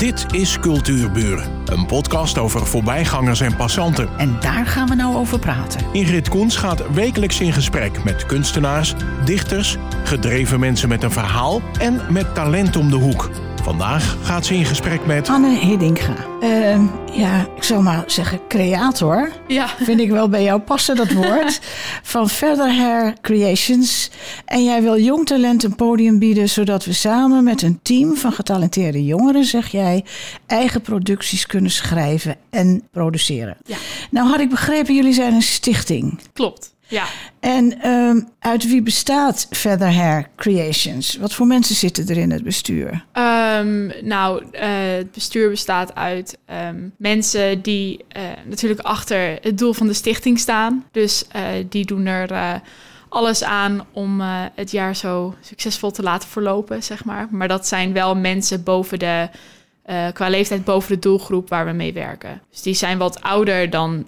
Dit 0.00 0.26
is 0.30 0.58
Cultuurburen, 0.58 1.62
een 1.64 1.86
podcast 1.86 2.38
over 2.38 2.66
voorbijgangers 2.66 3.40
en 3.40 3.56
passanten. 3.56 4.08
En 4.18 4.36
daar 4.40 4.66
gaan 4.66 4.88
we 4.88 4.94
nou 4.94 5.16
over 5.16 5.38
praten. 5.38 5.80
Ingrid 5.92 6.28
Koens 6.28 6.56
gaat 6.56 6.92
wekelijks 6.92 7.40
in 7.40 7.52
gesprek 7.52 8.04
met 8.04 8.26
kunstenaars, 8.26 8.94
dichters, 9.24 9.76
gedreven 10.04 10.60
mensen 10.60 10.88
met 10.88 11.02
een 11.02 11.10
verhaal 11.10 11.62
en 11.78 12.00
met 12.10 12.34
talent 12.34 12.76
om 12.76 12.90
de 12.90 12.96
hoek. 12.96 13.30
Vandaag 13.70 14.16
gaat 14.22 14.46
ze 14.46 14.54
in 14.54 14.64
gesprek 14.64 15.06
met 15.06 15.28
Anne 15.28 15.58
Hiddinga. 15.58 16.16
Uh, 16.40 16.80
ja, 17.12 17.48
ik 17.56 17.62
zou 17.62 17.82
maar 17.82 18.02
zeggen 18.06 18.40
creator. 18.48 19.32
Ja. 19.46 19.68
Vind 19.68 20.00
ik 20.00 20.10
wel 20.10 20.28
bij 20.28 20.42
jou 20.42 20.60
passen, 20.60 20.96
dat 20.96 21.12
woord. 21.12 21.60
van 22.02 22.28
Feather 22.28 22.74
Hair 22.74 23.14
Creations. 23.20 24.10
En 24.44 24.64
jij 24.64 24.82
wil 24.82 24.98
jong 24.98 25.26
talent 25.26 25.62
een 25.62 25.74
podium 25.74 26.18
bieden... 26.18 26.48
zodat 26.48 26.84
we 26.84 26.92
samen 26.92 27.44
met 27.44 27.62
een 27.62 27.78
team 27.82 28.16
van 28.16 28.32
getalenteerde 28.32 29.04
jongeren, 29.04 29.44
zeg 29.44 29.68
jij... 29.68 30.04
eigen 30.46 30.80
producties 30.80 31.46
kunnen 31.46 31.70
schrijven 31.70 32.36
en 32.50 32.82
produceren. 32.90 33.56
Ja. 33.64 33.76
Nou 34.10 34.28
had 34.28 34.40
ik 34.40 34.50
begrepen, 34.50 34.94
jullie 34.94 35.14
zijn 35.14 35.34
een 35.34 35.42
stichting. 35.42 36.20
Klopt. 36.32 36.74
Ja. 36.90 37.06
En 37.40 37.88
um, 37.88 38.28
uit 38.38 38.66
wie 38.68 38.82
bestaat 38.82 39.46
Feather 39.50 39.94
Hair 39.94 40.28
Creations? 40.36 41.16
Wat 41.16 41.34
voor 41.34 41.46
mensen 41.46 41.74
zitten 41.74 42.08
er 42.08 42.16
in 42.16 42.30
het 42.30 42.42
bestuur? 42.42 43.04
Um, 43.12 43.92
nou, 44.02 44.44
uh, 44.44 44.60
het 44.96 45.12
bestuur 45.12 45.50
bestaat 45.50 45.94
uit 45.94 46.38
um, 46.68 46.92
mensen 46.98 47.62
die 47.62 48.04
uh, 48.16 48.22
natuurlijk 48.44 48.80
achter 48.80 49.38
het 49.40 49.58
doel 49.58 49.72
van 49.72 49.86
de 49.86 49.92
stichting 49.92 50.38
staan. 50.38 50.84
Dus 50.90 51.24
uh, 51.36 51.42
die 51.68 51.84
doen 51.84 52.06
er 52.06 52.60
alles 53.08 53.44
aan 53.44 53.86
om 53.92 54.20
het 54.54 54.70
jaar 54.70 54.96
zo 54.96 55.34
succesvol 55.40 55.90
te 55.90 56.02
laten 56.02 56.28
verlopen, 56.28 56.82
zeg 56.82 57.04
maar. 57.04 57.28
Maar 57.30 57.48
dat 57.48 57.66
zijn 57.66 57.92
wel 57.92 58.16
mensen 58.16 58.62
boven 58.62 58.98
de. 58.98 59.28
qua 60.12 60.28
leeftijd 60.28 60.64
boven 60.64 60.94
de 60.94 60.98
doelgroep 60.98 61.48
waar 61.48 61.66
we 61.66 61.72
mee 61.72 61.92
werken. 61.92 62.42
Dus 62.50 62.62
die 62.62 62.74
zijn 62.74 62.98
wat 62.98 63.22
ouder 63.22 63.70
dan 63.70 64.06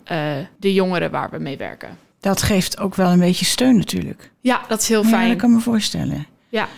de 0.59 0.73
jongeren 0.73 1.11
waar 1.11 1.31
we 1.31 1.39
mee 1.39 1.57
werken. 1.57 1.99
Dat 2.23 2.43
geeft 2.43 2.79
ook 2.79 2.95
wel 2.95 3.11
een 3.11 3.19
beetje 3.19 3.45
steun 3.45 3.77
natuurlijk. 3.77 4.31
Ja, 4.41 4.61
dat 4.69 4.81
is 4.81 4.89
heel 4.89 5.05
fijn. 5.05 5.23
Ja, 5.23 5.29
dat 5.29 5.39
kan 5.39 5.53
me 5.53 5.61
voorstellen. 5.61 6.27
Ja. 6.49 6.69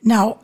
Nou, 0.00 0.34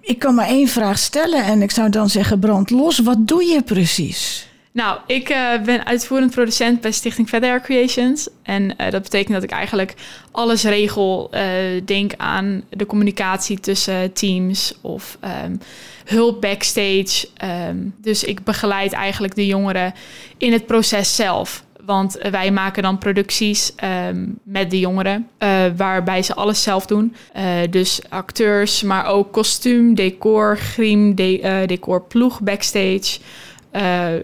ik 0.00 0.18
kan 0.18 0.34
maar 0.34 0.46
één 0.46 0.68
vraag 0.68 0.98
stellen 0.98 1.44
en 1.44 1.62
ik 1.62 1.70
zou 1.70 1.90
dan 1.90 2.08
zeggen 2.08 2.38
brand 2.38 2.70
los. 2.70 2.98
Wat 2.98 3.26
doe 3.26 3.44
je 3.44 3.62
precies? 3.62 4.48
Nou, 4.72 4.98
ik 5.06 5.30
uh, 5.30 5.62
ben 5.64 5.86
uitvoerend 5.86 6.30
producent 6.30 6.80
bij 6.80 6.92
Stichting 6.92 7.28
Feather 7.28 7.60
Creations. 7.60 8.28
En 8.42 8.62
uh, 8.62 8.90
dat 8.90 9.02
betekent 9.02 9.32
dat 9.32 9.42
ik 9.42 9.50
eigenlijk 9.50 9.94
alles 10.30 10.62
regel. 10.62 11.30
Uh, 11.34 11.42
denk 11.84 12.12
aan 12.16 12.62
de 12.70 12.86
communicatie 12.86 13.60
tussen 13.60 14.12
teams 14.12 14.74
of 14.80 15.18
um, 15.44 15.60
hulp 16.04 16.40
backstage. 16.40 17.28
Um, 17.68 17.94
dus 18.02 18.24
ik 18.24 18.44
begeleid 18.44 18.92
eigenlijk 18.92 19.34
de 19.34 19.46
jongeren 19.46 19.94
in 20.38 20.52
het 20.52 20.66
proces 20.66 21.16
zelf. 21.16 21.64
Want 21.90 22.18
wij 22.30 22.50
maken 22.50 22.82
dan 22.82 22.98
producties 22.98 23.72
um, 24.08 24.38
met 24.42 24.70
de 24.70 24.78
jongeren, 24.78 25.28
uh, 25.38 25.48
waarbij 25.76 26.22
ze 26.22 26.34
alles 26.34 26.62
zelf 26.62 26.86
doen. 26.86 27.14
Uh, 27.36 27.42
dus 27.70 28.00
acteurs, 28.08 28.82
maar 28.82 29.06
ook 29.06 29.32
kostuum, 29.32 29.94
decor, 29.94 30.56
griem, 30.58 31.14
de, 31.14 31.40
uh, 31.40 31.66
decor, 31.66 32.02
ploeg, 32.02 32.40
backstage. 32.40 33.18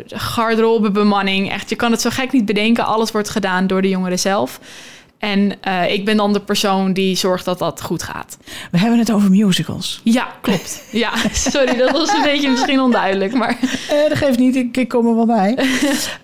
garderobe, 0.07 0.91
bemanning. 0.91 1.51
Echt, 1.51 1.69
je 1.69 1.77
kan 1.77 1.91
het 1.91 2.01
zo 2.01 2.11
gek 2.11 2.33
niet 2.33 2.45
bedenken. 2.45 2.85
Alles 2.85 3.11
wordt 3.11 3.29
gedaan 3.29 3.67
door 3.67 3.83
de 3.83 3.89
jongeren 3.89 4.19
zelf. 4.19 4.61
En 5.19 5.53
uh, 5.69 5.93
ik 5.93 6.05
ben 6.05 6.17
dan 6.17 6.33
de 6.33 6.41
persoon 6.41 6.93
die 6.93 7.17
zorgt 7.17 7.45
dat 7.45 7.59
dat 7.59 7.83
goed 7.83 8.03
gaat. 8.03 8.39
We 8.71 8.79
hebben 8.79 8.99
het 8.99 9.13
over 9.13 9.31
musicals. 9.31 10.01
Ja, 10.05 10.29
klopt. 10.41 10.85
Ja, 10.93 11.13
sorry, 11.51 11.77
dat 11.77 11.91
was 11.91 12.13
een 12.13 12.23
beetje 12.23 12.51
misschien 12.51 12.81
onduidelijk. 12.81 13.35
Maar... 13.35 13.59
Uh, 13.63 14.09
dat 14.09 14.19
geeft 14.19 14.39
niet, 14.39 14.57
ik, 14.57 14.77
ik 14.77 14.89
kom 14.89 15.07
er 15.07 15.15
wel 15.15 15.27
bij. 15.27 15.59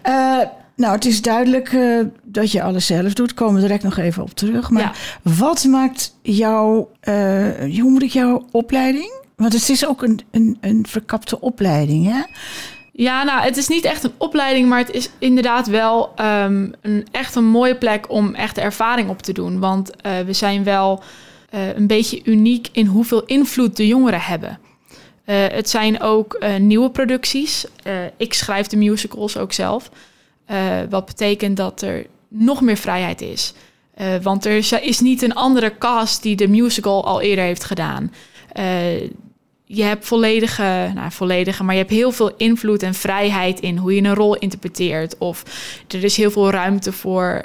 Uh, 0.06 0.38
nou, 0.76 0.94
het 0.94 1.04
is 1.04 1.22
duidelijk 1.22 1.72
uh, 1.72 2.04
dat 2.22 2.52
je 2.52 2.62
alles 2.62 2.86
zelf 2.86 3.12
doet. 3.12 3.34
Komen 3.34 3.54
we 3.54 3.60
direct 3.60 3.82
nog 3.82 3.96
even 3.96 4.22
op 4.22 4.30
terug. 4.30 4.70
Maar 4.70 4.82
ja. 4.82 4.92
wat 5.22 5.64
maakt 5.64 6.16
jouw, 6.22 6.90
uh, 7.08 7.80
hoe 7.80 7.90
moet 7.90 8.02
ik 8.02 8.10
jouw 8.10 8.46
opleiding? 8.50 9.12
Want 9.36 9.52
het 9.52 9.68
is 9.68 9.86
ook 9.86 10.02
een, 10.02 10.20
een, 10.30 10.58
een 10.60 10.86
verkapte 10.88 11.40
opleiding, 11.40 12.06
hè? 12.06 12.22
Ja, 12.92 13.22
nou, 13.22 13.42
het 13.42 13.56
is 13.56 13.68
niet 13.68 13.84
echt 13.84 14.04
een 14.04 14.12
opleiding, 14.18 14.68
maar 14.68 14.78
het 14.78 14.90
is 14.90 15.10
inderdaad 15.18 15.66
wel 15.66 16.12
um, 16.20 16.72
een, 16.80 17.06
echt 17.10 17.34
een 17.34 17.44
mooie 17.44 17.76
plek 17.76 18.10
om 18.10 18.34
echt 18.34 18.58
ervaring 18.58 19.08
op 19.08 19.22
te 19.22 19.32
doen. 19.32 19.60
Want 19.60 19.90
uh, 20.06 20.20
we 20.20 20.32
zijn 20.32 20.64
wel 20.64 21.02
een 21.74 21.86
beetje 21.86 22.20
uniek 22.24 22.68
in 22.72 22.86
hoeveel 22.86 23.24
invloed 23.24 23.76
de 23.76 23.86
jongeren 23.86 24.20
hebben. 24.20 24.58
Uh, 25.26 25.36
het 25.48 25.70
zijn 25.70 26.00
ook 26.00 26.44
nieuwe 26.58 26.90
producties. 26.90 27.66
Ik 28.16 28.34
schrijf 28.34 28.66
de 28.66 28.76
musicals 28.76 29.36
ook 29.36 29.52
zelf. 29.52 29.90
Wat 30.90 31.06
betekent 31.06 31.56
dat 31.56 31.82
er 31.82 32.06
nog 32.28 32.60
meer 32.60 32.76
vrijheid 32.76 33.20
is. 33.20 33.54
want 34.22 34.44
er 34.44 34.82
is 34.82 35.00
niet 35.00 35.22
een 35.22 35.34
andere 35.34 35.78
cast 35.78 36.22
die 36.22 36.36
de 36.36 36.48
musical 36.48 37.04
al 37.04 37.20
eerder 37.20 37.44
heeft 37.44 37.64
gedaan. 37.64 38.12
je 39.64 39.82
hebt 39.82 40.06
volledige, 40.06 40.90
nou 40.94 41.10
volledige, 41.10 41.64
maar 41.64 41.74
je 41.74 41.80
hebt 41.80 41.92
heel 41.92 42.12
veel 42.12 42.36
invloed 42.36 42.82
en 42.82 42.94
vrijheid 42.94 43.60
in 43.60 43.76
hoe 43.76 43.94
je 43.94 44.02
een 44.02 44.14
rol 44.14 44.36
interpreteert. 44.36 45.18
Of 45.18 45.44
er 45.88 46.04
is 46.04 46.16
heel 46.16 46.30
veel 46.30 46.50
ruimte 46.50 46.92
voor 46.92 47.40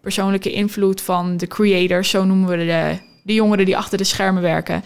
persoonlijke 0.00 0.52
invloed 0.52 1.00
van 1.00 1.36
de 1.36 1.46
creators, 1.46 2.10
zo 2.10 2.24
noemen 2.24 2.48
we 2.48 2.56
de, 2.56 2.98
de 3.22 3.34
jongeren 3.34 3.64
die 3.64 3.76
achter 3.76 3.98
de 3.98 4.04
schermen 4.04 4.42
werken. 4.42 4.84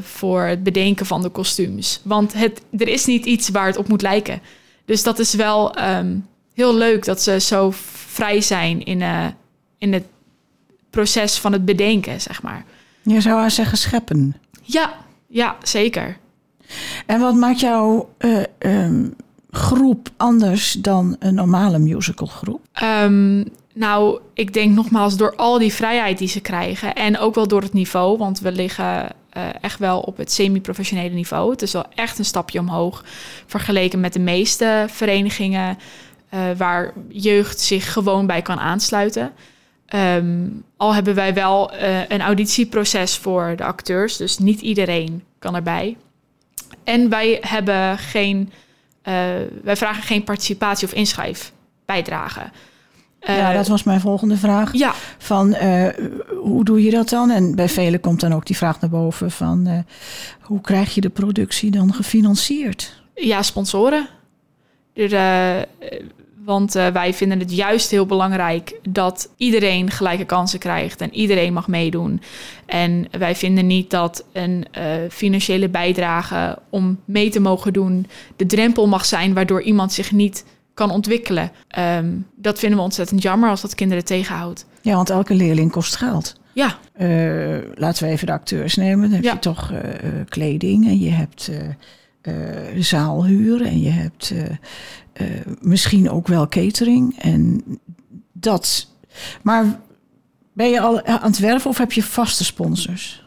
Voor 0.00 0.42
het 0.42 0.62
bedenken 0.62 1.06
van 1.06 1.22
de 1.22 1.28
kostuums. 1.28 2.00
Want 2.04 2.32
het, 2.32 2.62
er 2.78 2.88
is 2.88 3.04
niet 3.04 3.24
iets 3.24 3.48
waar 3.48 3.66
het 3.66 3.76
op 3.76 3.88
moet 3.88 4.02
lijken. 4.02 4.42
Dus 4.84 5.02
dat 5.02 5.18
is 5.18 5.34
wel 5.34 5.78
um, 5.80 6.26
heel 6.54 6.74
leuk 6.74 7.04
dat 7.04 7.22
ze 7.22 7.40
zo 7.40 7.70
vrij 8.06 8.40
zijn 8.40 8.84
in, 8.84 9.00
uh, 9.00 9.26
in 9.78 9.92
het 9.92 10.04
proces 10.90 11.38
van 11.38 11.52
het 11.52 11.64
bedenken, 11.64 12.20
zeg 12.20 12.42
maar. 12.42 12.64
Je 13.02 13.20
zou 13.20 13.40
haar 13.40 13.50
zeggen 13.50 13.78
scheppen. 13.78 14.36
Ja, 14.62 14.92
ja, 15.26 15.56
zeker. 15.62 16.16
En 17.06 17.20
wat 17.20 17.34
maakt 17.34 17.60
jouw 17.60 18.08
uh, 18.18 18.42
um, 18.58 19.16
groep 19.50 20.08
anders 20.16 20.72
dan 20.72 21.16
een 21.18 21.34
normale 21.34 21.78
musicalgroep? 21.78 22.60
Um, 22.82 23.44
nou, 23.74 24.20
ik 24.34 24.52
denk 24.52 24.74
nogmaals 24.74 25.16
door 25.16 25.36
al 25.36 25.58
die 25.58 25.72
vrijheid 25.72 26.18
die 26.18 26.28
ze 26.28 26.40
krijgen 26.40 26.94
en 26.94 27.18
ook 27.18 27.34
wel 27.34 27.48
door 27.48 27.62
het 27.62 27.72
niveau, 27.72 28.18
want 28.18 28.40
we 28.40 28.52
liggen 28.52 29.08
uh, 29.36 29.42
echt 29.60 29.78
wel 29.78 30.00
op 30.00 30.16
het 30.16 30.32
semi-professionele 30.32 31.14
niveau. 31.14 31.50
Het 31.50 31.62
is 31.62 31.72
wel 31.72 31.86
echt 31.94 32.18
een 32.18 32.24
stapje 32.24 32.58
omhoog 32.58 33.04
vergeleken 33.46 34.00
met 34.00 34.12
de 34.12 34.20
meeste 34.20 34.86
verenigingen 34.88 35.78
uh, 36.34 36.40
waar 36.56 36.92
jeugd 37.08 37.60
zich 37.60 37.92
gewoon 37.92 38.26
bij 38.26 38.42
kan 38.42 38.58
aansluiten. 38.58 39.32
Um, 39.94 40.64
al 40.76 40.94
hebben 40.94 41.14
wij 41.14 41.34
wel 41.34 41.74
uh, 41.74 42.08
een 42.08 42.20
auditieproces 42.20 43.16
voor 43.16 43.54
de 43.56 43.64
acteurs, 43.64 44.16
dus 44.16 44.38
niet 44.38 44.60
iedereen 44.60 45.24
kan 45.38 45.54
erbij. 45.54 45.96
En 46.84 47.08
wij 47.08 47.38
hebben 47.40 47.98
geen, 47.98 48.52
wij 49.62 49.76
vragen 49.76 50.02
geen 50.02 50.24
participatie 50.24 50.86
of 50.86 50.94
inschrijfbijdrage. 50.94 52.40
Ja, 53.20 53.52
dat 53.52 53.68
was 53.68 53.82
mijn 53.82 54.00
volgende 54.00 54.36
vraag. 54.36 54.72
Ja. 54.72 54.94
Van 55.18 55.54
uh, 55.62 55.88
hoe 56.40 56.64
doe 56.64 56.82
je 56.82 56.90
dat 56.90 57.08
dan? 57.08 57.30
En 57.30 57.54
bij 57.54 57.68
velen 57.68 58.00
komt 58.00 58.20
dan 58.20 58.32
ook 58.34 58.46
die 58.46 58.56
vraag 58.56 58.80
naar 58.80 58.90
boven 58.90 59.30
van 59.30 59.68
uh, 59.68 59.78
hoe 60.40 60.60
krijg 60.60 60.94
je 60.94 61.00
de 61.00 61.08
productie 61.08 61.70
dan 61.70 61.94
gefinancierd? 61.94 63.02
Ja, 63.14 63.42
sponsoren. 63.42 64.08
Er, 64.94 65.12
want 66.44 66.72
wij 66.72 67.14
vinden 67.14 67.38
het 67.38 67.54
juist 67.54 67.90
heel 67.90 68.06
belangrijk 68.06 68.78
dat 68.88 69.28
iedereen 69.36 69.90
gelijke 69.90 70.24
kansen 70.24 70.58
krijgt 70.58 71.00
en 71.00 71.14
iedereen 71.14 71.52
mag 71.52 71.68
meedoen. 71.68 72.20
En 72.66 73.06
wij 73.10 73.36
vinden 73.36 73.66
niet 73.66 73.90
dat 73.90 74.24
een 74.32 74.66
financiële 75.10 75.68
bijdrage 75.68 76.58
om 76.70 76.98
mee 77.04 77.30
te 77.30 77.40
mogen 77.40 77.72
doen 77.72 78.06
de 78.36 78.46
drempel 78.46 78.88
mag 78.88 79.04
zijn 79.04 79.34
waardoor 79.34 79.62
iemand 79.62 79.92
zich 79.92 80.12
niet 80.12 80.44
kan 80.74 80.90
ontwikkelen. 80.90 81.52
Um, 81.78 82.26
dat 82.36 82.58
vinden 82.58 82.78
we 82.78 82.84
ontzettend 82.84 83.22
jammer 83.22 83.50
als 83.50 83.60
dat 83.60 83.74
kinderen 83.74 84.04
tegenhoudt. 84.04 84.66
Ja, 84.80 84.94
want 84.94 85.10
elke 85.10 85.34
leerling 85.34 85.70
kost 85.70 85.96
geld. 85.96 86.36
Ja. 86.52 86.78
Uh, 87.00 87.58
laten 87.74 88.04
we 88.04 88.10
even 88.10 88.26
de 88.26 88.32
acteurs 88.32 88.74
nemen. 88.74 89.02
Dan 89.02 89.12
heb 89.12 89.24
ja. 89.24 89.32
je 89.32 89.38
toch 89.38 89.72
kleding 90.28 90.86
en 90.86 90.98
je 90.98 91.10
hebt 91.10 91.50
uh, 92.22 92.34
zaalhuur 92.76 93.62
en 93.62 93.80
je 93.80 93.90
hebt 93.90 94.34
misschien 95.60 96.10
ook 96.10 96.26
wel 96.26 96.48
catering. 96.48 97.18
En 97.18 97.62
dat. 98.32 98.88
Maar 99.42 99.80
ben 100.52 100.70
je 100.70 100.80
al 100.80 101.04
aan 101.04 101.30
het 101.30 101.38
werven 101.38 101.70
of 101.70 101.78
heb 101.78 101.92
je 101.92 102.02
vaste 102.02 102.44
sponsors? 102.44 103.20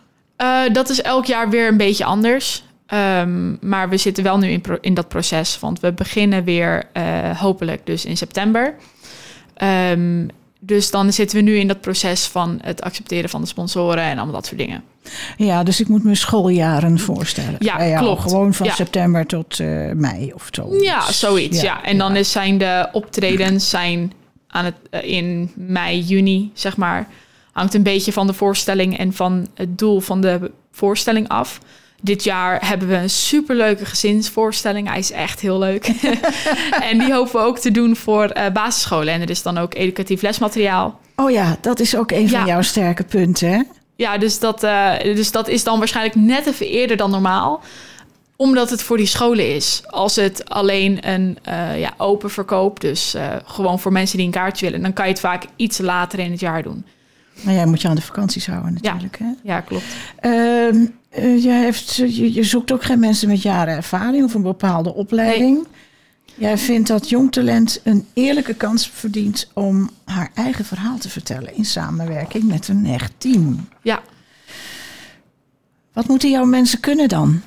dat 0.72 0.90
is 0.90 1.02
elk 1.02 1.26
jaar 1.26 1.50
weer 1.50 1.68
een 1.68 1.78
beetje 1.78 2.06
anders. 2.06 2.64
Um, 2.94 3.58
maar 3.62 3.90
we 3.90 3.98
zitten 3.98 4.24
wel 4.24 4.38
nu 4.38 4.48
in, 4.48 4.64
in, 4.82 4.94
dat 4.94 5.08
proces, 5.08 5.60
want 5.60 5.80
we 5.80 5.94
beginnen 5.94 6.44
weer 6.44 6.84
hopelijk 7.38 7.86
dus 7.86 8.06
in 8.06 8.18
september. 8.18 8.76
Um, 9.92 10.30
Dus 10.66 10.92
dan 10.92 11.14
zitten 11.14 11.38
we 11.38 11.44
nu 11.44 11.56
in 11.58 11.68
dat 11.68 11.82
proces 11.82 12.26
van 12.26 12.60
het 12.62 12.82
accepteren 12.82 13.30
van 13.30 13.42
de 13.42 13.48
sponsoren 13.48 14.04
en 14.04 14.16
allemaal 14.18 14.34
dat 14.36 14.46
soort 14.46 14.58
dingen. 14.60 14.84
Ja, 15.38 15.64
dus 15.64 15.80
ik 15.80 15.88
moet 15.88 16.04
me 16.04 16.16
schooljaren 16.16 17.00
voorstellen. 17.00 17.56
Ja, 17.60 17.98
klopt. 17.98 18.22
Gewoon 18.22 18.54
van 18.54 18.66
Ja. 18.66 18.74
september 18.74 19.26
tot 19.26 19.60
eh, 19.60 19.68
mei 19.92 20.32
of 20.34 20.50
zo. 20.52 20.76
Ja, 20.82 21.12
zoiets. 21.12 21.62
Ja. 21.62 21.84
En 21.84 21.98
dan 21.98 22.16
is, 22.16 22.32
zijn 22.32 22.58
de 22.58 22.90
optredens 22.92 23.70
zijn 23.70 24.12
aan 24.48 24.66
het, 24.66 24.76
eh, 24.90 25.04
in 25.10 25.52
mei, 25.56 26.00
juni, 26.02 26.52
zeg 26.54 26.78
maar. 26.78 27.08
Hangt 27.52 27.74
een 27.74 27.84
beetje 27.84 28.12
van 28.14 28.28
de 28.28 28.34
voorstelling 28.34 28.98
en 28.98 29.14
van 29.14 29.48
het 29.54 29.78
doel 29.78 30.00
van 30.00 30.22
de 30.22 30.52
voorstelling 30.72 31.28
af. 31.28 31.60
Dit 32.06 32.24
jaar 32.24 32.68
hebben 32.68 32.88
we 32.88 32.96
een 32.96 33.10
superleuke 33.10 33.86
gezinsvoorstelling. 33.86 34.88
Hij 34.90 35.00
is 35.00 35.12
echt 35.12 35.40
heel 35.40 35.60
leuk. 35.60 35.86
en 36.90 37.00
die 37.00 37.14
hopen 37.14 37.32
we 37.34 37.46
ook 37.48 37.60
te 37.60 37.72
doen 37.72 37.96
voor 37.96 38.26
eh, 38.26 38.52
basisscholen. 38.52 39.14
En 39.14 39.22
er 39.22 39.30
is 39.30 39.42
dan 39.42 39.58
ook 39.58 39.74
educatief 39.76 40.22
lesmateriaal. 40.22 41.00
Oh 41.16 41.32
ja, 41.32 41.58
dat 41.62 41.80
is 41.80 41.96
ook 41.96 42.12
een 42.12 42.30
van 42.30 42.40
Ja. 42.40 42.46
jouw 42.46 42.62
sterke 42.62 43.04
punten. 43.04 43.50
Hè? 43.50 43.62
Ja, 43.96 44.18
dus 44.18 44.40
dat, 44.40 44.64
eh, 44.64 44.92
dus 45.02 45.32
dat 45.32 45.48
is 45.48 45.64
dan 45.64 45.78
waarschijnlijk 45.80 46.16
net 46.16 46.46
even 46.48 46.68
eerder 46.68 46.98
dan 46.98 47.12
normaal. 47.12 47.62
Omdat 48.36 48.70
het 48.70 48.82
voor 48.84 48.98
die 48.98 49.06
scholen 49.06 49.56
is. 49.56 49.82
Als 49.88 50.16
het 50.16 50.50
alleen 50.50 51.10
een 51.10 51.38
eh, 51.44 51.80
ja, 51.80 51.94
open 51.98 52.30
verkoop, 52.30 52.80
dus 52.80 53.16
gewoon 53.46 53.80
voor 53.80 53.92
mensen 53.92 54.18
die 54.18 54.26
een 54.26 54.32
kaartje 54.32 54.66
willen, 54.66 54.82
dan 54.82 54.94
kan 54.94 55.06
je 55.06 55.12
het 55.12 55.20
vaak 55.20 55.44
iets 55.56 55.78
later 55.78 56.20
in 56.20 56.32
het 56.32 56.40
jaar 56.40 56.64
doen. 56.64 56.86
Maar 57.42 57.54
jij 57.54 57.66
moet 57.66 57.82
je 57.82 57.88
aan 57.88 57.96
de 57.96 58.02
vakanties 58.02 58.48
houden 58.48 58.74
natuurlijk. 58.74 59.18
Hè? 59.18 59.32
Ja, 59.44 59.62
klopt. 59.62 59.84
Ehm, 60.20 60.86
eh, 61.16 61.44
jij 61.44 61.60
heeft, 61.60 61.96
je, 61.96 62.34
je 62.34 62.44
zoekt 62.44 62.72
ook 62.72 62.84
geen 62.84 63.00
mensen 63.00 63.28
met 63.28 63.42
jaren 63.42 63.76
ervaring 63.76 64.24
of 64.24 64.34
een 64.34 64.42
bepaalde 64.42 64.94
opleiding. 64.94 65.68
Jij 66.38 66.58
vindt 66.58 66.88
dat 66.88 67.10
jong 67.10 67.32
talent 67.32 67.82
een 67.84 68.08
eerlijke 68.14 68.54
kans 68.54 68.90
verdient 68.90 69.52
om 69.54 69.90
haar 70.06 70.32
eigen 70.34 70.66
verhaal 70.66 70.98
te 70.98 71.10
vertellen 71.10 71.56
in 71.56 71.66
samenwerking 71.66 72.44
met 72.44 72.68
een 72.68 72.86
echt 72.86 73.12
team. 73.18 73.68
Ja, 73.82 74.02
Wat 75.94 76.08
moeten 76.08 76.30
jouw 76.30 76.46
mensen 76.46 76.80
kunnen 76.80 77.08
dan? 77.10 77.42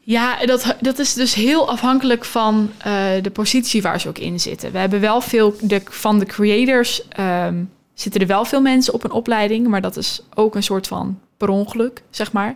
Ja, 0.00 0.46
dat, 0.46 0.76
dat 0.80 0.98
is 0.98 1.14
dus 1.14 1.34
heel 1.34 1.68
afhankelijk 1.68 2.24
van 2.24 2.70
eh, 2.78 3.22
de 3.22 3.30
positie 3.30 3.82
waar 3.82 4.00
ze 4.00 4.08
ook 4.08 4.18
in 4.18 4.40
zitten. 4.40 4.72
We 4.72 4.78
hebben 4.78 5.00
wel 5.00 5.20
veel 5.20 5.56
de, 5.60 5.82
van 5.84 6.18
de 6.18 6.26
creators 6.26 7.08
ehm, 7.08 7.64
zitten 7.94 8.20
er 8.20 8.26
wel 8.26 8.44
veel 8.44 8.60
mensen 8.60 8.94
op 8.94 9.04
een 9.04 9.12
opleiding, 9.12 9.66
maar 9.66 9.80
dat 9.80 9.96
is 9.96 10.22
ook 10.34 10.54
een 10.54 10.62
soort 10.62 10.86
van 10.86 11.18
per 11.44 11.52
ongeluk, 11.54 12.02
zeg 12.10 12.32
maar. 12.32 12.54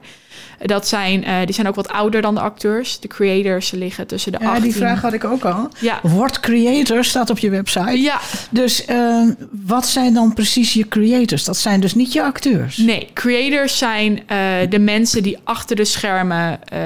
Dat 0.63 0.89
zijn, 0.89 1.25
eh, 1.25 1.45
die 1.45 1.55
zijn 1.55 1.69
ook 1.69 1.75
wat 1.75 1.89
ouder 1.89 2.23
dan 2.23 2.35
de 2.35 2.41
acteurs. 2.41 3.01
De 3.01 3.09
creators 3.09 3.71
liggen 3.71 4.07
tussen 4.07 4.33
de 4.33 4.39
Ja, 4.41 4.47
18... 4.49 4.63
die 4.63 4.75
vraag 4.75 5.01
had 5.03 5.13
ik 5.13 5.25
ook 5.25 5.45
al. 5.45 5.69
Ja, 5.81 5.99
Word 6.03 6.41
creator 6.41 7.05
staat 7.05 7.31
op 7.31 7.39
je 7.39 7.51
website. 7.51 8.01
ja, 8.01 8.21
Dus 8.51 8.85
ehm, 8.85 9.33
wat 9.51 9.87
zijn 9.87 10.15
dan 10.15 10.35
precies 10.35 10.73
je 10.73 10.89
creators? 10.89 11.45
Dat 11.45 11.57
zijn 11.57 11.81
dus 11.81 11.95
niet 11.95 12.13
je 12.13 12.23
acteurs. 12.23 12.77
nee. 12.77 13.09
Creators 13.15 13.79
zijn 13.79 14.23
eh, 14.27 14.39
de 14.69 14.79
mensen 14.79 15.23
die 15.23 15.39
achter 15.45 15.77
de 15.77 15.85
schermen 15.85 16.65
eh, 16.65 16.81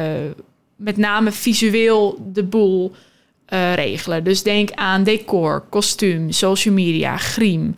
met 0.76 0.96
name 0.96 1.32
visueel 1.32 2.31
de 2.32 2.43
boel 2.44 2.93
regelen. 3.75 4.25
Dus 4.25 4.43
denk 4.43 4.70
aan 4.75 5.02
decor, 5.02 5.60
kostuum, 5.70 6.31
social 6.31 6.75
media, 6.75 7.16
griem, 7.16 7.75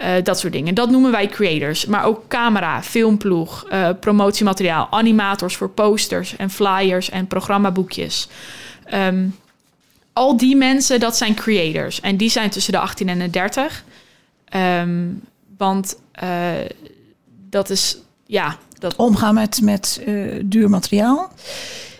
eh, 0.00 0.22
dat 0.22 0.38
soort 0.38 0.52
dingen. 0.52 0.74
Dat 0.74 0.90
noemen 0.90 1.10
wij 1.10 1.26
creators. 1.26 1.86
Maar 1.86 2.04
ook 2.04 2.28
camera, 2.28 2.82
filmploeg, 2.82 3.66
eh, 3.68 3.88
promotiemateriaal, 4.00 4.88
animators 4.90 5.56
voor 5.56 5.68
posters 5.68 6.36
en 6.36 6.50
flyers 6.50 7.10
en 7.10 7.26
programmaboekjes. 7.26 8.28
Ehm, 8.84 9.26
al 10.12 10.36
die 10.36 10.56
mensen, 10.56 11.00
dat 11.00 11.16
zijn 11.16 11.34
creators. 11.34 12.00
En 12.00 12.16
die 12.16 12.30
zijn 12.30 12.50
tussen 12.50 12.72
de 12.72 12.78
18 12.78 13.08
en 13.08 13.18
de 13.18 13.30
30. 13.30 13.84
Ehm, 14.44 15.06
want 15.56 15.96
eh, 16.12 16.50
dat 17.50 17.70
is, 17.70 17.96
ja, 18.26 18.56
dat, 18.78 18.96
Omgaan 18.96 19.34
met, 19.34 19.60
met 19.62 20.02
duur 20.42 20.70
materiaal. 20.70 21.32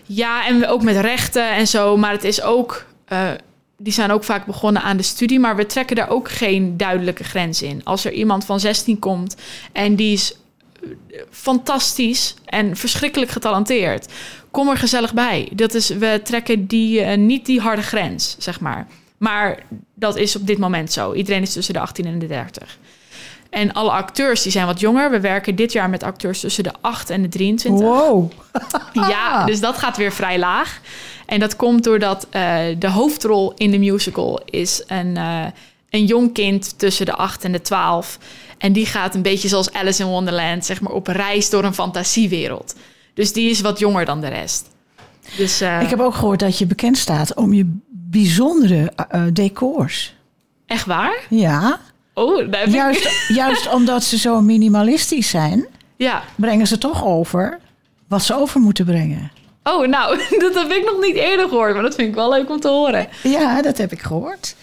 ja, 0.05 0.47
en 0.47 0.67
ook 0.67 0.83
met 0.83 0.97
rechten 0.97 1.51
en 1.51 1.67
zo. 1.67 1.97
Maar 1.97 2.11
het 2.11 2.23
is 2.23 2.41
ook. 2.41 2.85
Die 3.83 3.93
zijn 3.93 4.11
ook 4.11 4.23
vaak 4.23 4.45
begonnen 4.45 4.81
aan 4.81 4.97
de 4.97 5.03
studie. 5.03 5.39
Maar 5.39 5.55
we 5.55 5.65
trekken 5.65 5.95
daar 5.95 6.09
ook 6.09 6.29
geen 6.29 6.77
duidelijke 6.77 7.23
grens 7.23 7.61
in. 7.61 7.83
Als 7.83 8.05
er 8.05 8.11
iemand 8.11 8.45
van 8.45 8.59
16 8.59 8.99
komt 8.99 9.35
en 9.71 9.95
die 9.95 10.13
is 10.13 10.35
eh, 10.81 10.89
fantastisch 11.29 12.35
en 12.45 12.75
verschrikkelijk 12.75 13.31
getalenteerd. 13.31 14.13
Kom 14.51 14.69
er 14.69 14.77
gezellig 14.77 15.13
bij. 15.13 15.49
Dat 15.53 15.73
is, 15.73 15.89
we 15.89 16.21
trekken 16.23 16.67
die, 16.67 17.01
eh, 17.01 17.17
niet 17.17 17.45
die 17.45 17.59
harde 17.59 17.81
grens, 17.81 18.35
zeg 18.39 18.59
maar. 18.59 18.87
Maar 19.17 19.63
dat 19.93 20.17
is 20.17 20.35
op 20.35 20.47
dit 20.47 20.57
moment 20.57 20.91
zo. 20.91 21.13
Iedereen 21.13 21.41
is 21.41 21.53
tussen 21.53 21.73
de 21.73 21.79
18 21.79 22.05
en 22.05 22.19
de 22.19 22.27
30. 22.27 22.77
En 23.51 23.73
alle 23.73 23.89
acteurs 23.91 24.41
die 24.41 24.51
zijn 24.51 24.65
wat 24.65 24.79
jonger. 24.79 25.11
We 25.11 25.19
werken 25.19 25.55
dit 25.55 25.71
jaar 25.71 25.89
met 25.89 26.03
acteurs 26.03 26.39
tussen 26.39 26.63
de 26.63 26.71
8 26.81 27.09
en 27.09 27.21
de 27.21 27.29
23. 27.29 27.85
Wow. 27.87 28.31
Ja, 29.09 29.45
dus 29.45 29.59
dat 29.59 29.77
gaat 29.77 29.97
weer 29.97 30.11
vrij 30.11 30.39
laag. 30.39 30.79
En 31.25 31.39
dat 31.39 31.55
komt 31.55 31.83
doordat 31.83 32.27
eh, 32.29 32.59
de 32.79 32.89
hoofdrol 32.89 33.53
in 33.57 33.71
de 33.71 33.79
musical 33.79 34.41
is 34.45 34.83
een, 34.87 35.17
eh, 35.17 35.45
een 35.89 36.05
jong 36.05 36.33
kind 36.33 36.79
tussen 36.79 37.05
de 37.05 37.13
8 37.15 37.43
en 37.43 37.51
de 37.51 37.61
12. 37.61 38.17
En 38.57 38.73
die 38.73 38.85
gaat 38.85 39.15
een 39.15 39.21
beetje 39.21 39.47
zoals 39.47 39.73
Alice 39.73 40.01
in 40.03 40.09
Wonderland, 40.09 40.65
zeg 40.65 40.81
maar, 40.81 40.91
op 40.93 41.07
reis 41.07 41.49
door 41.49 41.63
een 41.63 41.73
fantasiewereld. 41.73 42.75
Dus 43.13 43.33
die 43.33 43.49
is 43.49 43.61
wat 43.61 43.79
jonger 43.79 44.05
dan 44.05 44.21
de 44.21 44.27
rest. 44.27 44.69
Dus 45.37 45.61
eh, 45.61 45.81
Ik 45.81 45.89
heb 45.89 45.99
ook 45.99 46.15
gehoord 46.15 46.39
dat 46.39 46.57
je 46.57 46.65
bekend 46.65 46.97
staat 46.97 47.35
om 47.35 47.53
je 47.53 47.77
bijzondere 47.89 48.93
decors. 49.33 50.15
echt 50.65 50.85
waar? 50.85 51.19
Ja, 51.29 51.79
Oh, 52.13 52.51
daar 52.51 52.69
juist, 52.69 53.25
juist 53.27 53.73
omdat 53.73 54.03
ze 54.03 54.17
zo 54.17 54.41
minimalistisch 54.41 55.29
zijn, 55.29 55.65
Ja. 55.95 56.23
brengen 56.35 56.67
ze 56.67 56.77
toch 56.77 57.05
over 57.05 57.59
wat 58.07 58.23
ze 58.23 58.35
over 58.35 58.59
moeten 58.59 58.85
brengen. 58.85 59.31
Oh, 59.63 59.87
nou, 59.87 60.17
dat 60.39 60.53
heb 60.53 60.71
ik 60.71 60.85
nog 60.85 61.01
niet 61.01 61.15
eerder 61.15 61.47
gehoord, 61.49 61.73
maar 61.73 61.83
dat 61.83 61.95
vind 61.95 62.07
ik 62.07 62.15
wel 62.15 62.29
leuk 62.29 62.49
om 62.49 62.59
te 62.59 62.67
horen. 62.67 63.07
Ja, 63.23 63.61
dat 63.61 63.77
heb 63.77 63.91
ik 63.91 64.01
gehoord. 64.01 64.55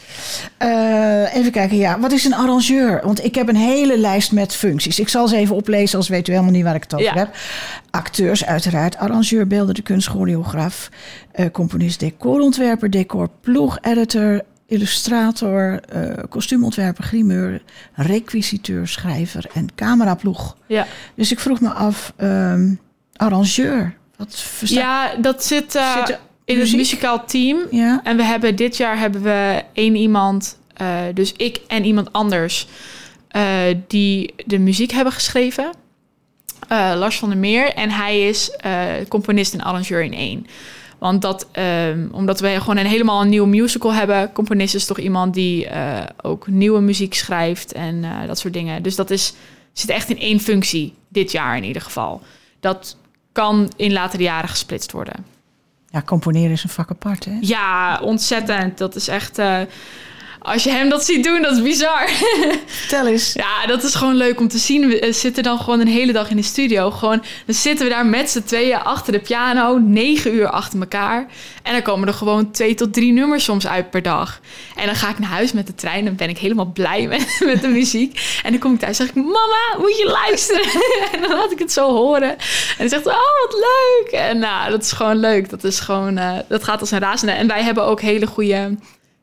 Eh, 0.57 1.35
even 1.37 1.51
kijken, 1.53 1.77
ja, 1.77 1.99
wat 2.01 2.13
is 2.13 2.25
een 2.25 2.35
arrangeur? 2.35 3.01
Want 3.05 3.25
ik 3.25 3.35
heb 3.35 3.49
een 3.49 3.57
hele 3.57 3.99
lijst 3.99 4.33
met 4.33 4.55
functies. 4.55 4.99
Ik 5.01 5.09
zal 5.09 5.29
ze 5.29 5.37
even 5.37 5.57
oplezen, 5.57 5.99
als 5.99 6.09
weet 6.09 6.29
u 6.29 6.33
helemaal 6.33 6.53
niet 6.53 6.65
waar 6.65 6.75
ik 6.75 6.83
het 6.83 6.95
over 6.95 7.07
Ja. 7.07 7.15
heb. 7.15 7.29
Acteurs, 7.91 8.45
uiteraard. 8.45 8.97
Arrangeur, 8.97 9.47
beeldende 9.47 9.83
kunst, 9.83 10.09
choreograaf, 10.09 10.89
eh, 11.33 11.47
componist, 11.53 12.01
decorontwerper, 12.01 12.91
decorploeg, 12.91 13.79
editor, 13.81 14.41
illustrator, 14.69 15.81
eh, 15.89 16.25
kostuumontwerper, 16.29 17.05
grimeur, 17.05 17.63
requisiteur, 17.95 18.89
schrijver 18.89 19.47
en 19.53 19.69
cameraploeg. 19.75 20.57
Ja, 20.67 20.87
Dus 21.15 21.33
ik 21.33 21.39
vroeg 21.41 21.61
me 21.61 21.69
af, 21.69 22.13
ehm, 22.17 22.75
arrangeur, 23.17 23.97
wat 24.17 24.37
verstaat 24.37 24.79
ja 24.79 25.17
dat 25.21 25.45
zit, 25.45 25.75
eh, 25.75 25.97
Zit 25.97 26.09
er 26.09 26.19
in 26.45 26.59
het 26.61 26.77
muzikaal 26.77 27.25
team. 27.25 27.59
Ja, 27.71 28.01
En 28.05 28.17
we 28.17 28.23
hebben 28.23 28.57
dit 28.57 28.77
jaar 28.77 28.99
hebben 28.99 29.23
we 29.23 29.63
één 29.73 29.95
iemand, 29.95 30.59
eh, 30.75 31.01
dus 31.15 31.33
ik 31.33 31.61
en 31.67 31.85
iemand 31.85 32.13
anders, 32.13 32.67
die 33.87 34.35
de 34.47 34.59
muziek 34.59 34.91
hebben 34.91 35.13
geschreven. 35.13 35.71
Lars 36.69 37.19
van 37.19 37.29
der 37.29 37.39
Meer. 37.39 37.73
En 37.75 37.91
hij 37.91 38.29
is 38.29 38.57
componist 39.09 39.55
en 39.55 39.61
arrangeur 39.61 40.03
in 40.03 40.15
één. 40.15 40.47
Want 40.99 41.23
dat, 41.23 41.47
ehm, 41.53 42.09
omdat 42.11 42.41
we 42.41 42.57
gewoon 42.61 42.77
een 42.77 42.87
helemaal 42.87 43.21
een 43.23 43.29
nieuwe 43.29 43.49
musical 43.49 43.93
hebben. 43.95 44.33
Componist 44.33 44.75
is 44.75 44.85
toch 44.87 44.99
iemand 44.99 45.35
die 45.35 45.67
eh, 45.67 46.03
ook 46.23 46.47
nieuwe 46.47 46.81
muziek 46.81 47.15
schrijft 47.15 47.73
en 47.73 48.05
eh, 48.05 48.27
dat 48.27 48.39
soort 48.39 48.53
dingen. 48.53 48.83
Dus 48.83 48.97
dat 48.97 49.11
is, 49.11 49.35
zit 49.73 49.91
echt 49.91 50.11
in 50.11 50.19
één 50.19 50.41
functie, 50.41 50.95
dit 51.09 51.33
jaar 51.33 51.57
in 51.57 51.65
ieder 51.65 51.83
geval. 51.83 52.23
Dat 52.61 52.97
kan 53.33 53.73
in 53.77 53.93
latere 53.93 54.23
jaren 54.23 54.49
gesplitst 54.49 54.93
worden. 54.93 55.25
ja 55.91 56.03
componeren 56.03 56.51
is 56.51 56.63
een 56.63 56.69
vak 56.71 56.91
apart, 56.91 57.25
hè? 57.25 57.37
Ja, 57.41 58.01
ontzettend. 58.03 58.79
Dat 58.79 58.95
is 58.95 59.09
echt. 59.09 59.39
eh, 59.39 59.61
als 60.39 60.65
je 60.65 60.71
hem 60.71 60.89
dat 60.89 61.05
ziet 61.05 61.25
doen, 61.25 61.43
dat 61.43 61.53
is 61.53 61.63
bizar. 61.63 62.09
Vertel 62.67 63.07
eens. 63.07 63.33
ja, 63.33 63.67
dat 63.67 63.83
is 63.83 63.95
gewoon 63.95 64.17
leuk 64.17 64.41
om 64.41 64.49
te 64.49 64.59
zien. 64.59 64.89
We 64.89 65.01
eh, 65.01 65.13
zitten 65.13 65.43
dan 65.43 65.59
gewoon 65.59 65.81
een 65.81 65.89
hele 65.89 66.13
dag 66.13 66.31
in 66.31 66.37
de 66.37 66.43
studio. 66.43 66.91
Gewoon, 66.91 67.23
dan 67.47 67.55
zitten 67.55 67.87
we 67.87 67.93
daar 67.93 68.07
met 68.07 68.31
z'n 68.31 68.43
tweeën 68.43 68.83
achter 68.83 69.13
de 69.13 69.19
piano, 69.19 69.79
negen 69.79 70.35
uur 70.35 70.49
achter 70.49 70.81
elkaar. 70.81 71.27
En 71.63 71.73
dan 71.73 71.83
komen 71.83 72.09
er 72.09 72.15
gewoon 72.15 72.51
twee 72.51 72.75
tot 72.75 72.93
drie 72.95 73.13
nummers 73.13 73.45
soms 73.45 73.67
uit 73.67 73.91
per 73.91 74.03
dag. 74.03 74.41
En 74.77 74.87
dan 74.87 74.95
ga 74.95 75.09
ik 75.09 75.19
naar 75.19 75.29
huis 75.29 75.53
met 75.53 75.67
de 75.67 75.75
trein. 75.75 76.05
Dan 76.05 76.17
ben 76.17 76.29
ik 76.29 76.39
helemaal 76.39 76.71
blij 76.73 77.07
met, 77.07 77.39
met 77.45 77.61
de 77.61 77.69
muziek. 77.69 78.41
En 78.43 78.51
dan 78.51 78.61
kom 78.61 78.73
ik 78.73 78.79
thuis 78.79 78.99
en 78.99 79.07
zeg 79.07 79.15
ik: 79.17 79.23
Mama, 79.23 79.79
moet 79.79 79.99
je 79.99 80.07
luisteren? 80.07 80.83
en 81.13 81.21
dan 81.21 81.31
laat 81.31 81.53
ik 81.53 81.59
het 81.59 81.73
zo 81.73 81.93
horen. 81.93 82.31
En 82.31 82.39
dan 82.79 82.89
zegt 82.89 83.03
ze: 83.03 83.09
Oh, 83.09 83.47
wat 83.47 83.55
leuk. 83.55 84.21
En 84.21 84.39
nou, 84.39 84.71
dat 84.71 84.83
is 84.83 84.93
gewoon 84.93 85.17
leuk. 85.17 85.51
Dat 85.51 85.65
is 85.65 85.81
gewoon, 85.81 86.19
eh, 86.19 86.33
dat 86.49 86.65
gaat 86.65 86.81
als 86.81 86.91
een 86.91 86.99
razende. 86.99 87.33
En 87.33 87.47
wij 87.47 87.63
hebben 87.63 87.85
ook 87.85 88.01
hele 88.01 88.27
goede 88.27 88.77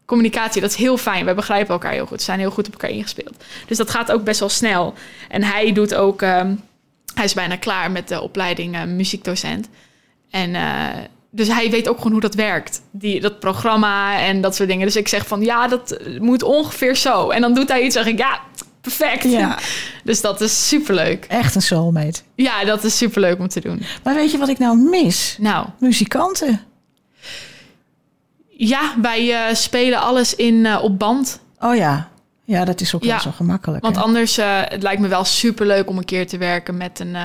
communicatie. 0.06 0.62
Dat 0.62 0.70
is 0.70 0.76
heel 0.76 0.98
fijn. 0.98 1.26
We 1.26 1.34
begrijpen 1.34 1.74
elkaar 1.74 1.92
heel 1.92 2.06
goed. 2.06 2.18
We 2.18 2.24
zijn 2.24 2.40
heel 2.40 2.52
goed 2.52 2.68
op 2.68 2.72
elkaar 2.74 2.90
ingespeeld. 2.90 3.44
Dus 3.68 3.78
dat 3.78 3.90
gaat 3.90 4.12
ook 4.12 4.24
best 4.24 4.40
wel 4.40 4.50
snel. 4.50 4.94
En 5.30 5.44
hij 5.44 5.72
doet 5.72 5.96
ook. 5.96 6.22
ehm, 6.22 6.56
hij 7.14 7.24
is 7.26 7.34
bijna 7.34 7.56
klaar 7.58 7.92
met 7.92 8.08
de 8.08 8.22
opleiding 8.22 8.76
eh, 8.76 8.84
muziekdocent. 8.84 9.68
En 10.30 10.56
eh, 10.56 10.88
dus 11.30 11.48
hij 11.48 11.70
weet 11.70 11.88
ook 11.90 11.98
gewoon 11.98 12.12
hoe 12.12 12.22
dat 12.22 12.36
werkt. 12.36 12.82
Die, 12.92 13.22
dat 13.22 13.40
programma 13.40 14.20
en 14.20 14.42
dat 14.42 14.56
soort 14.56 14.70
dingen. 14.70 14.86
Dus 14.86 14.96
ik 14.96 15.08
zeg 15.08 15.28
van 15.28 15.42
ja, 15.42 15.68
dat 15.68 15.98
moet 16.20 16.44
ongeveer 16.44 16.96
zo. 16.96 17.30
En 17.30 17.42
dan 17.42 17.54
doet 17.54 17.70
hij 17.70 17.82
iets. 17.82 17.96
Zeg 17.96 18.06
ik 18.06 18.18
ja, 18.18 18.40
perfect. 18.82 19.24
Ja. 19.24 19.58
Dus 20.04 20.22
dat 20.22 20.42
is 20.42 20.68
superleuk. 20.68 21.26
Echt 21.28 21.56
een 21.56 21.62
soulmate. 21.62 22.22
Ja, 22.36 22.66
dat 22.66 22.84
is 22.84 22.98
superleuk 22.98 23.40
om 23.40 23.48
te 23.48 23.60
doen. 23.60 23.84
Maar 24.04 24.16
weet 24.16 24.32
je 24.32 24.38
wat 24.38 24.50
ik 24.50 24.58
nou 24.58 24.78
mis? 24.78 25.38
Nou, 25.40 25.68
Muzikanten. 25.80 26.62
Ja, 28.58 28.94
wij 29.02 29.48
eh, 29.48 29.56
spelen 29.56 30.00
alles 30.00 30.36
in 30.36 30.66
eh, 30.66 30.84
op 30.84 31.00
band. 31.00 31.40
Oh 31.60 31.76
ja. 31.76 32.10
Ja, 32.44 32.66
dat 32.66 32.82
is 32.82 32.96
ook 32.96 33.04
Ja, 33.04 33.10
wel 33.10 33.20
zo 33.20 33.32
gemakkelijk. 33.32 33.84
Want 33.84 33.96
hè? 33.96 34.02
anders, 34.02 34.38
eh, 34.38 34.62
het 34.64 34.84
lijkt 34.84 35.02
me 35.02 35.08
wel 35.08 35.24
superleuk 35.24 35.90
om 35.90 35.98
een 35.98 36.06
keer 36.06 36.28
te 36.28 36.38
werken 36.38 36.78
met 36.78 37.00
een, 37.00 37.16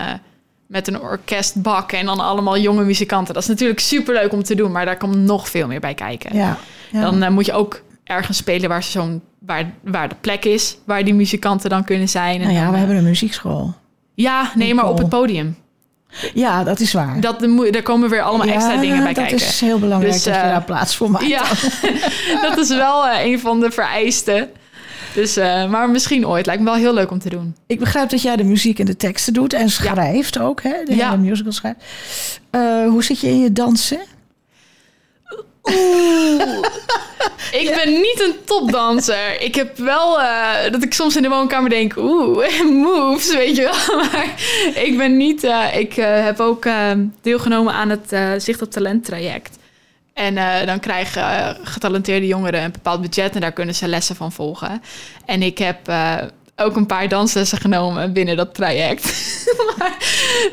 met 0.66 0.88
een 0.88 1.00
orkestbak 1.00 1.92
en 1.92 2.06
dan 2.06 2.20
allemaal 2.20 2.58
jonge 2.58 2.84
muzikanten. 2.84 3.34
Dat 3.34 3.42
is 3.42 3.48
natuurlijk 3.48 3.80
superleuk 3.80 4.32
om 4.32 4.42
te 4.42 4.54
doen, 4.54 4.72
maar 4.72 4.84
daar 4.84 4.96
komt 4.96 5.16
nog 5.16 5.48
veel 5.48 5.66
meer 5.66 5.80
bij 5.80 5.94
kijken. 5.94 6.36
Ja. 6.36 6.56
ja. 6.90 7.10
Dan 7.10 7.32
moet 7.32 7.46
je 7.46 7.52
ook 7.52 7.82
ergens 8.04 8.36
spelen 8.36 8.68
waar, 8.68 8.82
ze 8.82 8.90
zo'n, 8.90 9.22
waar, 9.38 9.72
waar 9.82 10.08
de 10.08 10.14
plek 10.20 10.44
is, 10.44 10.76
waar 10.84 11.04
die 11.04 11.14
muzikanten 11.14 11.70
dan 11.70 11.84
kunnen 11.84 12.08
zijn. 12.08 12.40
En 12.40 12.46
nou 12.46 12.54
ja, 12.54 12.62
dan, 12.62 12.72
we 12.72 12.78
hebben 12.78 12.96
een 12.96 13.04
muziekschool. 13.04 13.74
ja, 14.14 14.52
nee, 14.54 14.74
maar 14.74 14.88
op 14.88 14.98
het 14.98 15.08
podium. 15.08 15.56
Ja, 16.34 16.64
dat 16.64 16.80
is 16.80 16.92
waar. 16.92 17.20
Dat, 17.20 17.40
daar 17.70 17.82
komen 17.82 18.08
weer 18.10 18.22
allemaal 18.22 18.46
Ja, 18.46 18.52
extra 18.52 18.76
dingen 18.76 18.96
bij 18.96 19.12
dat 19.12 19.14
kijken. 19.26 19.36
is 19.46 19.60
heel 19.60 19.78
belangrijk 19.78 20.12
Dus, 20.14 20.22
dat 20.24 20.34
je 20.34 20.40
eh, 20.40 20.48
daar 20.48 20.64
plaats 20.64 20.96
voor 20.96 21.10
maakt. 21.10 21.26
Ja, 21.26 21.42
dat 22.48 22.58
is 22.58 22.68
wel 22.68 23.06
eh, 23.08 23.24
een 23.24 23.40
van 23.40 23.60
de 23.60 23.70
vereisten. 23.70 24.48
Dus, 25.14 25.36
eh, 25.36 25.68
maar 25.70 25.90
misschien 25.90 26.26
ooit. 26.26 26.46
Lijkt 26.46 26.62
me 26.62 26.68
wel 26.70 26.78
heel 26.78 26.94
leuk 26.94 27.10
om 27.10 27.18
te 27.18 27.28
doen. 27.28 27.54
Ik 27.66 27.78
begrijp 27.78 28.10
dat 28.10 28.22
jij 28.22 28.36
de 28.36 28.44
muziek 28.44 28.78
en 28.78 28.86
de 28.86 28.96
teksten 28.96 29.32
doet 29.32 29.52
en 29.52 29.70
schrijft 29.70 30.38
ook, 30.38 30.62
hè? 30.62 30.72
De 30.84 30.96
Ja. 30.96 31.10
hele 31.10 31.22
musical 31.22 31.52
schrijft. 31.52 31.78
Hoe 32.88 33.04
zit 33.04 33.20
je 33.20 33.26
in 33.28 33.40
je 33.40 33.52
dansen? 33.52 34.00
Ik 37.52 37.74
ben 37.74 37.92
niet 37.92 38.20
een 38.20 38.34
topdanser. 38.44 39.40
Ik 39.40 39.54
heb 39.54 39.76
wel 39.76 40.20
eh, 40.20 40.72
dat 40.72 40.82
ik 40.82 40.94
soms 40.94 41.16
in 41.16 41.22
de 41.22 41.28
woonkamer 41.28 41.70
denk, 41.70 41.96
oeh, 41.96 42.62
moves, 42.84 43.34
weet 43.34 43.56
je 43.56 43.62
wel. 43.62 43.96
Maar 44.04 44.34
ik 44.74 44.96
ben 44.96 45.16
niet. 45.16 45.44
eh, 45.44 45.76
ik 45.78 45.96
eh, 45.96 46.24
heb 46.24 46.40
ook 46.40 46.66
deelgenomen 47.22 47.72
aan 47.72 47.88
het 47.90 48.42
Zicht 48.42 48.62
op 48.62 48.70
Talent 48.70 49.04
traject. 49.04 49.58
En 50.14 50.34
dan 50.66 50.80
krijgen 50.80 51.56
getalenteerde 51.62 52.26
jongeren 52.26 52.62
een 52.62 52.72
bepaald 52.72 53.00
budget 53.00 53.34
en 53.34 53.40
daar 53.40 53.52
kunnen 53.52 53.74
ze 53.74 53.88
lessen 53.88 54.16
van 54.16 54.32
volgen. 54.32 54.82
En 55.24 55.42
ik 55.42 55.58
heb 55.58 55.78
ook 56.60 56.76
een 56.76 56.86
paar 56.86 57.08
danslessen 57.08 57.58
genomen 57.58 58.12
binnen 58.12 58.36
dat 58.36 58.54
traject. 58.54 59.04
maar 59.78 59.96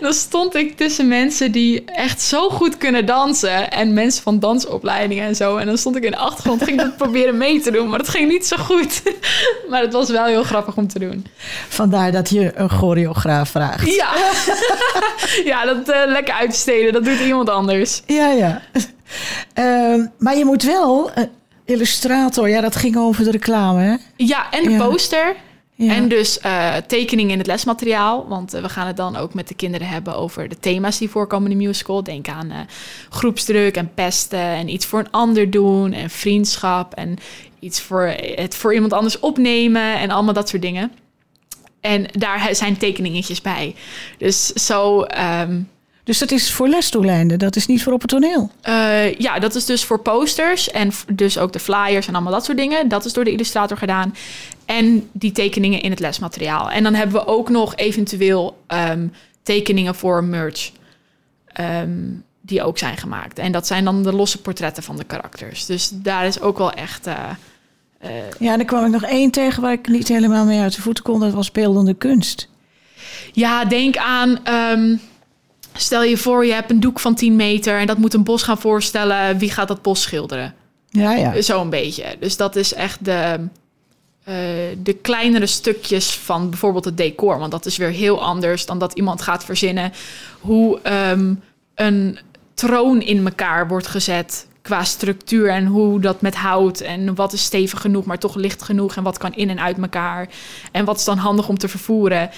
dan 0.02 0.14
stond 0.14 0.56
ik 0.56 0.78
tussen 0.78 1.08
mensen 1.08 1.52
die 1.52 1.84
echt 1.86 2.22
zo 2.22 2.50
goed 2.50 2.78
kunnen 2.78 3.06
dansen 3.06 3.72
en 3.72 3.94
mensen 3.94 4.24
van 4.24 4.40
dansopleidingen 4.40 5.26
en 5.26 5.36
zo. 5.36 5.58
En 5.58 5.66
dan 5.66 5.78
stond 5.78 5.96
ik 5.96 6.04
in 6.04 6.12
de 6.12 6.18
achtergrond, 6.18 6.64
ging 6.64 6.80
ik 6.80 6.86
dat 6.86 6.98
proberen 6.98 7.38
mee 7.38 7.62
te 7.62 7.72
doen, 7.72 7.90
maar 7.90 7.98
dat 8.00 8.10
ging 8.10 8.30
niet 8.30 8.48
zo 8.48 8.58
goed. 8.58 9.02
maar 9.70 9.82
het 9.82 9.94
was 9.94 10.10
wel 10.10 10.26
heel 10.26 10.44
grappig 10.44 10.78
om 10.78 10.88
te 10.88 11.00
doen. 11.00 11.26
Vandaar 11.70 12.12
dat 12.12 12.30
je 12.30 12.52
een 12.56 12.70
choreograaf 12.70 13.50
vraagt. 13.50 13.96
Ja, 13.96 14.10
ja 15.52 15.66
dat 15.66 15.90
eh, 15.90 16.02
lekker 16.06 16.34
uitsteden, 16.34 16.94
dat 16.94 17.04
doet 17.06 17.20
iemand 17.20 17.50
anders. 17.50 18.02
Ja, 18.06 18.28
ja. 18.32 18.62
Ehm, 19.54 20.06
maar 20.18 20.38
je 20.38 20.46
moet 20.46 20.64
wel, 20.64 21.12
eh, 21.12 21.24
illustrator, 21.66 22.50
ja, 22.50 22.62
dat 22.62 22.76
ging 22.76 22.98
over 22.98 23.24
de 23.24 23.32
reclame, 23.32 23.82
hè? 23.82 23.96
Ja, 24.16 24.50
en 24.52 24.64
de 24.64 24.70
Ja. 24.70 24.88
poster. 24.88 25.36
En 25.78 26.08
dus 26.08 26.40
eh 26.40 26.76
tekeningen 26.88 27.32
in 27.32 27.38
het 27.38 27.48
lesmateriaal. 27.48 28.28
Want 28.28 28.54
eh, 28.54 28.62
we 28.62 28.70
gaan 28.70 28.88
het 28.88 28.98
dan 28.98 29.16
ook 29.16 29.34
met 29.34 29.48
de 29.48 29.54
kinderen 29.54 29.88
hebben 29.88 30.16
over 30.16 30.50
de 30.50 30.60
thema's 30.60 30.98
die 30.98 31.10
voorkomen 31.10 31.52
in 31.52 31.58
de 31.58 31.66
musical. 31.66 32.04
Denk 32.04 32.28
aan 32.28 32.52
eh, 32.52 32.60
groepsdruk 33.10 33.76
en 33.76 33.94
pesten 33.94 34.40
en 34.40 34.70
iets 34.70 34.86
voor 34.86 35.00
een 35.00 35.12
ander 35.12 35.52
doen 35.52 35.94
en 35.94 36.10
vriendschap 36.10 36.94
en 36.94 37.18
iets 37.60 37.82
voor 37.82 38.14
het 38.36 38.56
voor 38.56 38.74
iemand 38.74 38.94
anders 38.94 39.20
opnemen 39.20 39.98
en 39.98 40.10
allemaal 40.10 40.34
dat 40.34 40.50
soort 40.50 40.62
dingen. 40.62 40.92
En 41.82 42.06
daar 42.12 42.56
zijn 42.56 42.78
tekeningetjes 42.78 43.42
bij. 43.42 43.76
Dus 44.18 44.48
zo, 44.48 45.02
ehm, 45.02 45.62
Dus 46.08 46.18
dat 46.20 46.32
is 46.32 46.52
voor 46.52 46.68
lesdoeleinden, 46.68 47.40
dat 47.40 47.56
is 47.56 47.66
niet 47.66 47.84
voor 47.84 47.94
op 47.94 48.02
het 48.02 48.10
toneel. 48.10 48.52
eh, 48.62 49.14
ja, 49.16 49.40
dat 49.40 49.56
is 49.56 49.66
dus 49.66 49.84
voor 49.84 50.00
posters 50.00 50.72
en 50.72 50.92
dus 51.12 51.38
ook 51.38 51.54
de 51.54 51.60
flyers 51.60 52.08
en 52.08 52.14
allemaal 52.14 52.34
dat 52.34 52.46
soort 52.46 52.58
dingen. 52.58 52.88
Dat 52.88 53.06
is 53.06 53.14
door 53.14 53.24
de 53.24 53.32
illustrator 53.32 53.78
gedaan. 53.78 54.16
En 54.66 55.10
die 55.12 55.32
tekeningen 55.32 55.82
in 55.82 55.90
het 55.92 56.00
lesmateriaal. 56.00 56.70
En 56.72 56.84
dan 56.84 56.94
hebben 56.94 57.16
we 57.16 57.28
ook 57.28 57.50
nog 57.50 57.76
eventueel 57.76 58.58
ehm, 58.68 59.08
tekeningen 59.44 59.96
voor 59.96 60.24
merch. 60.24 60.72
ehm, 61.54 61.90
die 62.42 62.64
ook 62.64 62.78
zijn 62.78 62.98
gemaakt. 62.98 63.40
En 63.40 63.52
dat 63.52 63.68
zijn 63.68 63.84
dan 63.84 64.04
de 64.04 64.14
losse 64.14 64.42
portretten 64.42 64.84
van 64.84 64.96
de 64.98 65.04
karakters. 65.04 65.66
Dus 65.66 65.90
daar 65.94 66.26
is 66.26 66.40
ook 66.42 66.58
wel 66.58 66.72
echt. 66.72 67.08
eh, 67.08 67.16
eh, 68.00 68.10
Ja, 68.40 68.52
en 68.52 68.58
dan 68.58 68.66
kwam 68.68 68.86
ik 68.86 68.92
nog 68.92 69.04
één 69.04 69.32
tegen 69.32 69.62
waar 69.62 69.72
ik 69.72 69.88
niet 69.88 70.08
helemaal 70.08 70.46
mee 70.46 70.60
uit 70.60 70.76
de 70.76 70.82
voeten 70.82 71.04
kon. 71.04 71.20
Dat 71.20 71.34
was 71.34 71.52
beeldende 71.52 71.94
kunst. 71.94 72.50
ja, 73.34 73.66
denk 73.66 73.98
aan. 73.98 74.40
ehm, 74.46 74.96
stel 75.78 76.04
je 76.04 76.18
voor, 76.18 76.46
je 76.46 76.54
hebt 76.54 76.72
een 76.72 76.80
doek 76.80 77.00
van 77.00 77.16
10 77.16 77.36
meter 77.36 77.80
en 77.80 77.88
dat 77.88 77.98
moet 77.98 78.14
een 78.14 78.24
bos 78.24 78.44
gaan 78.44 78.58
voorstellen. 78.58 79.38
Wie 79.38 79.52
gaat 79.52 79.68
dat 79.68 79.82
bos 79.82 80.02
schilderen? 80.02 80.54
Ja, 80.90 81.14
ja. 81.14 81.42
Zo 81.42 81.62
een 81.62 81.70
beetje. 81.70 82.16
Dus 82.20 82.38
dat 82.38 82.56
is 82.56 82.74
echt 82.74 83.06
de, 83.06 83.48
eh, 84.24 84.36
de 84.84 84.94
kleinere 84.94 85.46
stukjes 85.46 86.16
van 86.16 86.50
bijvoorbeeld 86.50 86.86
het 86.86 86.98
decor. 86.98 87.40
Want 87.40 87.52
dat 87.52 87.66
is 87.66 87.78
weer 87.78 87.90
heel 87.90 88.24
anders 88.24 88.66
dan 88.66 88.80
dat 88.80 88.94
iemand 88.94 89.22
gaat 89.22 89.44
verzinnen 89.44 89.92
hoe 90.40 90.80
ehm, 90.82 91.34
een 91.76 92.20
troon 92.54 93.02
in 93.02 93.26
elkaar 93.26 93.68
wordt 93.68 93.88
gezet 93.88 94.48
qua 94.62 94.84
structuur 94.84 95.50
en 95.50 95.66
hoe 95.66 96.00
dat 96.00 96.22
met 96.22 96.36
hout 96.36 96.80
en 96.80 97.16
wat 97.16 97.34
is 97.34 97.44
stevig 97.44 97.82
genoeg, 97.82 98.06
maar 98.06 98.20
toch 98.20 98.36
licht 98.36 98.62
genoeg 98.62 98.96
en 98.96 99.04
wat 99.04 99.18
kan 99.18 99.34
in 99.34 99.50
en 99.50 99.60
uit 99.60 99.78
elkaar 99.78 100.28
en 100.72 100.86
wat 100.86 100.98
is 100.98 101.04
dan 101.04 101.18
handig 101.18 101.50
om 101.50 101.58
te 101.58 101.68
vervoeren. 101.68 102.30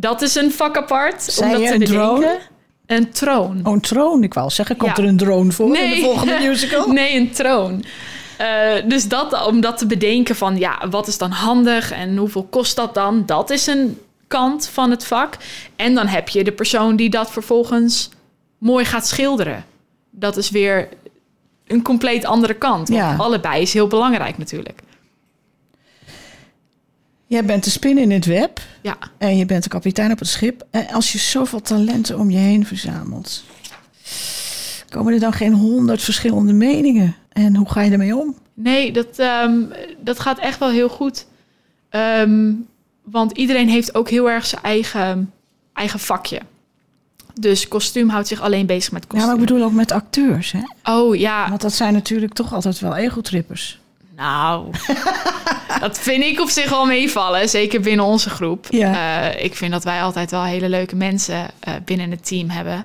Dat 0.00 0.22
is 0.22 0.34
een 0.34 0.52
vak 0.52 0.76
apart. 0.76 1.38
Om 1.42 1.48
dat 1.50 1.56
te 1.58 1.64
een 1.64 1.78
bedenken. 1.78 1.86
drone? 1.86 2.38
Een 2.86 3.10
troon. 3.10 3.60
Oh, 3.64 3.72
een 3.72 3.80
troon, 3.80 4.22
ik 4.22 4.34
wou 4.34 4.50
zeggen. 4.50 4.76
Komt 4.76 4.96
Ja. 4.96 5.02
er 5.02 5.08
een 5.08 5.16
drone 5.16 5.52
voor 5.52 5.76
in 5.76 5.90
de 5.90 6.00
volgende 6.00 6.38
musical? 6.48 6.88
nee, 6.88 7.16
een 7.16 7.30
troon. 7.30 7.84
Eh, 8.38 8.72
dus 8.88 9.08
dat, 9.08 9.46
om 9.46 9.60
dat 9.60 9.78
te 9.78 9.86
bedenken 9.86 10.36
van, 10.36 10.58
ja, 10.58 10.88
wat 10.90 11.06
is 11.06 11.18
dan 11.18 11.30
handig 11.30 11.92
en 11.92 12.16
hoeveel 12.16 12.46
kost 12.50 12.76
dat 12.76 12.94
dan? 12.94 13.22
Dat 13.26 13.50
is 13.50 13.66
een 13.66 13.98
kant 14.26 14.68
van 14.68 14.90
het 14.90 15.04
vak. 15.06 15.36
En 15.76 15.94
dan 15.94 16.06
heb 16.06 16.28
je 16.28 16.44
de 16.44 16.52
persoon 16.52 16.96
die 16.96 17.10
dat 17.10 17.30
vervolgens 17.30 18.08
mooi 18.58 18.84
gaat 18.84 19.06
schilderen. 19.06 19.64
Dat 20.10 20.36
is 20.36 20.50
weer 20.50 20.88
een 21.66 21.82
compleet 21.82 22.24
andere 22.24 22.54
kant. 22.54 22.88
Want 22.88 23.00
Ja. 23.00 23.14
allebei 23.18 23.62
is 23.62 23.72
heel 23.72 23.86
belangrijk 23.86 24.38
natuurlijk. 24.38 24.80
Jij 27.26 27.44
bent 27.44 27.64
de 27.64 27.70
spin 27.70 27.98
in 27.98 28.10
het 28.10 28.24
web 28.24 28.60
Ja, 28.82 28.96
en 29.18 29.36
je 29.36 29.46
bent 29.46 29.62
de 29.62 29.68
kapitein 29.68 30.12
op 30.12 30.18
het 30.18 30.28
schip. 30.28 30.66
En 30.70 30.88
als 30.88 31.12
je 31.12 31.18
zoveel 31.18 31.60
talenten 31.60 32.18
om 32.18 32.30
je 32.30 32.38
heen 32.38 32.66
verzamelt, 32.66 33.44
komen 34.88 35.12
er 35.12 35.20
dan 35.20 35.32
geen 35.32 35.52
honderd 35.52 36.02
verschillende 36.02 36.52
meningen? 36.52 37.16
En 37.32 37.56
hoe 37.56 37.70
ga 37.70 37.80
je 37.80 37.90
ermee 37.90 38.16
om? 38.16 38.34
nee, 38.54 38.92
dat, 38.92 39.18
ehm, 39.18 39.60
dat 40.00 40.20
gaat 40.20 40.38
echt 40.38 40.58
wel 40.58 40.70
heel 40.70 40.88
goed. 40.88 41.26
Ehm, 41.90 42.52
want 43.04 43.32
iedereen 43.32 43.68
heeft 43.68 43.94
ook 43.94 44.10
heel 44.10 44.30
erg 44.30 44.46
zijn 44.46 44.62
eigen, 44.62 45.32
eigen 45.72 45.98
vakje. 46.00 46.40
Dus 47.40 47.68
kostuum 47.68 48.08
houdt 48.08 48.28
zich 48.28 48.40
alleen 48.40 48.66
bezig 48.66 48.92
met 48.92 49.02
Ja, 49.02 49.08
kostuum. 49.08 49.26
maar 49.30 49.40
ik 49.40 49.46
bedoel 49.46 49.64
ook 49.66 49.72
met 49.72 49.92
acteurs, 49.92 50.52
hè? 50.52 50.60
Oh 50.96 51.16
ja, 51.16 51.48
Want 51.48 51.60
dat 51.60 51.72
zijn 51.72 51.92
natuurlijk 51.92 52.32
toch 52.32 52.54
altijd 52.54 52.78
wel 52.80 52.96
egotrippers. 52.96 53.78
Nou, 54.16 54.70
dat 55.80 55.98
vind 55.98 56.22
ik 56.22 56.40
op 56.40 56.48
zich 56.48 56.70
wel 56.70 56.86
meevallen. 56.86 57.48
Zeker 57.48 57.80
binnen 57.80 58.04
onze 58.04 58.30
groep. 58.30 58.66
Ja. 58.70 59.30
Eh, 59.30 59.44
ik 59.44 59.54
vind 59.54 59.72
dat 59.72 59.84
wij 59.84 60.02
altijd 60.02 60.30
wel 60.30 60.44
hele 60.44 60.68
leuke 60.68 60.96
mensen 60.96 61.46
eh, 61.60 61.74
binnen 61.84 62.10
het 62.10 62.26
team 62.26 62.48
hebben. 62.50 62.84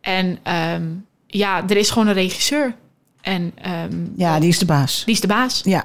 En 0.00 0.38
ehm, 0.42 0.82
ja, 1.26 1.62
er 1.68 1.76
is 1.76 1.90
gewoon 1.90 2.08
een 2.08 2.14
regisseur. 2.14 2.74
En 3.20 3.52
ehm, 3.62 4.06
Ja, 4.16 4.40
die 4.40 4.48
is 4.48 4.58
de 4.58 4.66
baas. 4.66 5.02
die 5.04 5.14
is 5.14 5.20
de 5.20 5.26
baas. 5.26 5.60
Ja, 5.64 5.84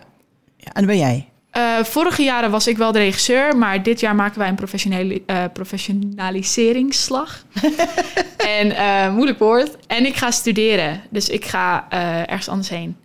ja 0.58 0.72
en 0.74 0.74
dat 0.74 0.86
ben 0.86 0.98
jij. 0.98 1.30
Eh, 1.56 1.84
vorige 1.84 2.24
jaren 2.24 2.52
was 2.52 2.68
ik 2.68 2.78
wel 2.78 2.92
de 2.92 3.00
regisseur, 3.00 3.58
maar 3.58 3.84
dit 3.84 4.00
jaar 4.00 4.16
maken 4.16 4.40
wij 4.40 4.48
een 4.48 4.56
professionele, 4.56 5.22
eh, 5.26 5.44
professionaliseringsslag. 5.54 7.44
en 8.60 8.76
eh, 8.76 9.14
moeilijk 9.14 9.40
woord. 9.40 9.78
En 9.88 10.06
ik 10.06 10.16
ga 10.16 10.32
studeren, 10.32 11.02
dus 11.10 11.30
ik 11.30 11.46
ga 11.46 11.90
ergens 12.28 12.50
anders 12.50 12.70
heen. 12.70 12.98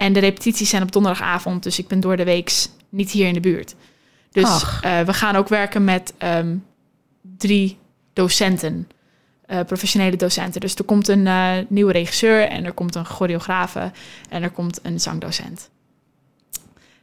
En 0.00 0.12
de 0.12 0.20
repetities 0.20 0.68
zijn 0.68 0.82
op 0.82 0.92
donderdagavond, 0.92 1.62
dus 1.62 1.78
ik 1.78 1.88
ben 1.88 2.00
door 2.00 2.16
de 2.16 2.24
weeks 2.24 2.70
niet 2.88 3.10
hier 3.10 3.26
in 3.26 3.34
de 3.34 3.40
buurt. 3.40 3.74
Dus 4.30 4.64
eh, 4.80 5.00
we 5.00 5.12
gaan 5.12 5.36
ook 5.36 5.48
werken 5.48 5.84
met 5.84 6.14
ehm, 6.18 6.56
drie 7.36 7.78
docenten, 8.12 8.88
eh, 9.46 9.60
professionele 9.66 10.16
docenten. 10.16 10.60
Dus 10.60 10.74
er 10.74 10.84
komt 10.84 11.08
een 11.08 11.26
eh, 11.26 11.52
nieuwe 11.68 11.92
regisseur 11.92 12.48
en 12.48 12.64
er 12.64 12.72
komt 12.72 12.94
een 12.94 13.04
choreografe 13.04 13.92
en 14.28 14.42
er 14.42 14.50
komt 14.50 14.80
een 14.82 15.00
zangdocent. 15.00 15.70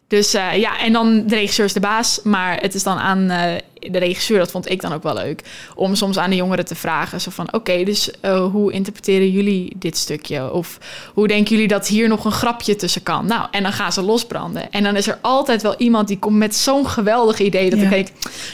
Dus 0.08 0.34
eh, 0.34 0.58
ja, 0.58 0.80
en 0.80 0.94
dan 0.94 1.28
de 1.28 1.36
regisseur 1.36 1.66
is 1.66 1.74
de 1.74 1.80
baas. 1.80 2.20
Maar 2.24 2.62
het 2.62 2.74
is 2.74 2.84
dan 2.84 2.98
aan 2.98 3.30
eh, 3.30 3.56
de 3.92 3.98
regisseur, 3.98 4.38
dat 4.38 4.52
vond 4.52 4.70
ik 4.70 4.82
dan 4.82 4.94
ook 4.94 5.04
wel 5.04 5.14
leuk... 5.14 5.42
om 5.76 5.96
soms 5.96 6.18
aan 6.18 6.30
de 6.30 6.36
jongeren 6.36 6.66
te 6.66 6.76
vragen. 6.76 7.22
Zo 7.22 7.32
van, 7.32 7.54
oké, 7.54 7.84
dus 7.84 8.12
eh, 8.20 8.46
hoe 8.46 8.72
interpreteren 8.72 9.32
jullie 9.32 9.76
dit 9.76 9.98
stukje? 9.98 10.52
Of 10.52 10.78
hoe 11.14 11.28
denken 11.28 11.52
jullie 11.52 11.68
dat 11.68 11.88
hier 11.88 12.08
nog 12.08 12.26
een 12.26 12.32
grapje 12.32 12.76
tussen 12.76 13.04
kan? 13.04 13.26
Nou, 13.26 13.48
en 13.52 13.64
dan 13.64 13.74
gaan 13.74 13.94
ze 13.94 14.02
losbranden. 14.02 14.72
En 14.72 14.84
dan 14.84 14.96
is 14.96 15.08
er 15.08 15.18
altijd 15.22 15.62
wel 15.62 15.76
iemand 15.78 16.08
die 16.08 16.20
komt 16.20 16.38
met 16.38 16.56
zo'n 16.56 16.88
geweldig 16.88 17.40
idee... 17.40 17.70
dat 17.70 17.80
Ja. 17.80 17.86
ik 17.86 17.92
denk, 17.92 18.08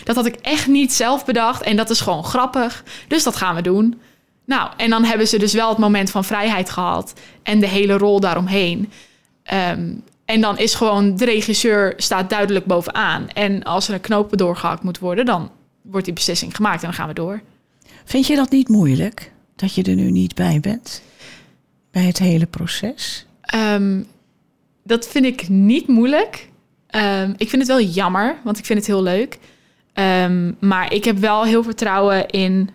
dat 0.04 0.16
had 0.16 0.26
ik 0.26 0.36
echt 0.36 0.68
niet 0.68 0.94
zelf 0.94 1.26
bedacht. 1.26 1.62
En 1.62 1.76
dat 1.76 1.90
is 1.90 2.02
gewoon 2.02 2.24
grappig. 2.24 2.84
Dus 3.08 3.24
dat 3.24 3.36
gaan 3.36 3.56
we 3.56 3.62
doen. 3.62 4.02
Nou, 4.46 4.70
en 4.78 4.90
dan 4.90 5.04
hebben 5.04 5.28
ze 5.28 5.38
dus 5.38 5.54
wel 5.54 5.70
het 5.70 5.78
moment 5.78 6.12
van 6.12 6.24
vrijheid 6.24 6.70
gehad... 6.70 7.14
en 7.44 7.60
de 7.60 7.68
hele 7.68 7.98
rol 7.98 8.20
daaromheen... 8.20 8.92
Ehm, 9.44 9.92
en 10.34 10.42
dan 10.42 10.58
is 10.58 10.76
gewoon 10.76 11.16
de 11.16 11.26
regisseur 11.26 11.94
staat 11.98 12.30
duidelijk 12.30 12.66
bovenaan. 12.66 13.30
En 13.30 13.64
als 13.64 13.88
er 13.88 13.94
een 13.94 14.02
knopen 14.02 14.38
doorgehakt 14.38 14.84
moet 14.84 15.00
worden, 15.00 15.26
dan 15.26 15.52
wordt 15.82 16.06
die 16.06 16.14
beslissing 16.14 16.56
gemaakt 16.56 16.82
en 16.82 16.88
dan 16.88 16.94
gaan 16.94 17.08
we 17.08 17.14
door. 17.14 17.42
Vind 18.04 18.28
je 18.28 18.36
dat 18.36 18.52
niet 18.52 18.68
moeilijk? 18.68 19.32
Dat 19.56 19.76
je 19.76 19.84
er 19.84 19.96
nu 19.96 20.12
niet 20.12 20.36
bij 20.36 20.60
bent? 20.60 21.02
Bij 21.92 22.04
het 22.04 22.20
hele 22.20 22.46
proces? 22.46 23.26
Ehm, 23.42 24.04
dat 24.84 25.08
vind 25.08 25.26
ik 25.26 25.50
niet 25.50 25.88
moeilijk. 25.88 26.50
Ehm, 26.88 27.34
ik 27.38 27.50
vind 27.50 27.62
het 27.62 27.72
wel 27.72 27.82
jammer, 27.82 28.36
want 28.44 28.58
ik 28.58 28.66
vind 28.66 28.80
het 28.80 28.88
heel 28.88 29.04
leuk. 29.04 29.40
Ehm, 29.94 30.52
maar 30.60 30.94
ik 30.94 31.04
heb 31.04 31.18
wel 31.18 31.44
heel 31.44 31.64
vertrouwen 31.64 32.28
in, 32.28 32.70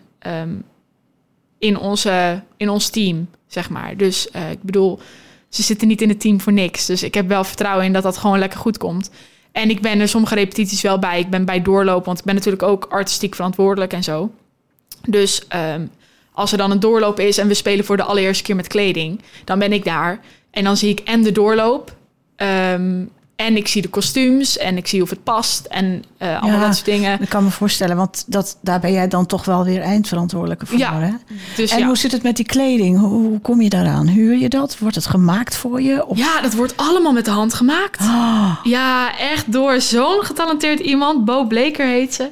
in, 1.58 1.78
onze, 1.78 2.42
in 2.56 2.68
ons 2.68 2.88
team, 2.90 3.28
zeg 3.46 3.70
maar. 3.70 3.96
Dus 3.96 4.30
eh, 4.30 4.50
ik 4.50 4.62
bedoel, 4.62 4.98
ze 5.48 5.62
zitten 5.62 5.88
niet 5.88 6.02
in 6.02 6.08
het 6.08 6.20
team 6.20 6.40
voor 6.40 6.52
niks. 6.52 6.86
Dus 6.86 7.02
ik 7.02 7.14
heb 7.14 7.28
wel 7.28 7.44
vertrouwen 7.44 7.84
in 7.84 7.92
dat 7.92 8.02
dat 8.02 8.16
gewoon 8.16 8.38
lekker 8.38 8.58
goed 8.58 8.78
komt. 8.78 9.10
En 9.52 9.70
ik 9.70 9.80
ben 9.80 10.00
er 10.00 10.08
sommige 10.08 10.34
repetities 10.34 10.80
wel 10.80 10.98
bij. 10.98 11.18
Ik 11.18 11.30
ben 11.30 11.44
bij 11.44 11.62
doorlopen, 11.62 12.04
want 12.04 12.18
ik 12.18 12.24
ben 12.24 12.34
natuurlijk 12.34 12.62
ook 12.62 12.86
artistiek 12.90 13.34
verantwoordelijk 13.34 13.92
en 13.92 14.02
zo. 14.02 14.30
Dus 15.08 15.46
ehm, 15.48 15.86
als 16.32 16.52
er 16.52 16.58
dan 16.58 16.70
een 16.70 16.80
doorloop 16.80 17.20
is 17.20 17.38
en 17.38 17.48
we 17.48 17.54
spelen 17.54 17.84
voor 17.84 17.96
de 17.96 18.02
allereerste 18.02 18.42
keer 18.42 18.56
met 18.56 18.66
kleding, 18.66 19.22
dan 19.44 19.58
ben 19.58 19.72
ik 19.72 19.84
daar. 19.84 20.20
En 20.50 20.64
dan 20.64 20.76
zie 20.76 20.90
ik 20.90 21.00
en 21.00 21.22
de 21.22 21.32
doorloop. 21.32 21.96
ehm, 22.36 23.04
en 23.46 23.56
ik 23.56 23.68
zie 23.68 23.82
de 23.82 23.88
kostuums 23.88 24.56
en 24.58 24.76
ik 24.76 24.86
zie 24.86 25.02
of 25.02 25.10
het 25.10 25.22
past 25.24 25.66
en 25.66 26.04
eh, 26.16 26.28
allemaal 26.42 26.60
Ja. 26.60 26.66
dat 26.66 26.74
soort 26.74 26.86
dingen. 26.86 27.20
Ik 27.20 27.28
kan 27.28 27.44
me 27.44 27.50
voorstellen, 27.50 27.96
want 27.96 28.24
dat, 28.26 28.58
daar 28.60 28.80
ben 28.80 28.92
jij 28.92 29.08
dan 29.08 29.26
toch 29.26 29.44
wel 29.44 29.64
weer 29.64 29.80
eindverantwoordelijke 29.80 30.66
voor. 30.66 30.78
Ja, 30.78 31.00
Hè? 31.00 31.10
Dus 31.56 31.70
en 31.70 31.78
ja. 31.78 31.86
hoe 31.86 31.96
zit 31.96 32.12
het 32.12 32.22
met 32.22 32.36
die 32.36 32.44
kleding? 32.46 32.98
Hoe, 32.98 33.08
hoe 33.08 33.40
kom 33.40 33.60
je 33.62 33.68
daaraan? 33.68 34.06
Huur 34.06 34.36
je 34.38 34.48
dat? 34.48 34.78
Wordt 34.78 34.94
het 34.96 35.06
gemaakt 35.06 35.56
voor 35.56 35.82
je? 35.82 36.06
Of... 36.06 36.18
ja, 36.18 36.40
dat 36.40 36.54
wordt 36.54 36.76
allemaal 36.76 37.12
met 37.12 37.24
de 37.24 37.30
hand 37.30 37.54
gemaakt. 37.54 38.00
Ah, 38.00 38.56
Ja, 38.62 39.18
echt 39.18 39.52
door 39.52 39.80
zo'n 39.80 40.22
getalenteerd 40.24 40.80
iemand. 40.80 41.24
Bo 41.24 41.44
Bleker 41.46 41.86
heet 41.86 42.14
ze. 42.14 42.30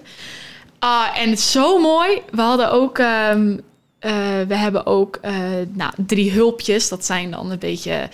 Ah, 0.79 1.05
en 1.19 1.31
het 1.31 1.39
is 1.39 1.51
zo 1.51 1.79
mooi. 1.81 2.23
We 2.31 2.41
hadden 2.43 2.71
ook... 2.73 2.99
ehm, 2.99 3.57
eh, 3.99 4.13
we 4.49 4.55
hebben 4.57 4.87
ook 4.87 5.19
eh, 5.23 5.33
nou, 5.73 5.93
drie 5.97 6.33
hulpjes. 6.33 6.89
Dat 6.89 7.05
zijn 7.05 7.31
dan 7.31 7.51
een 7.51 7.59
beetje... 7.59 8.09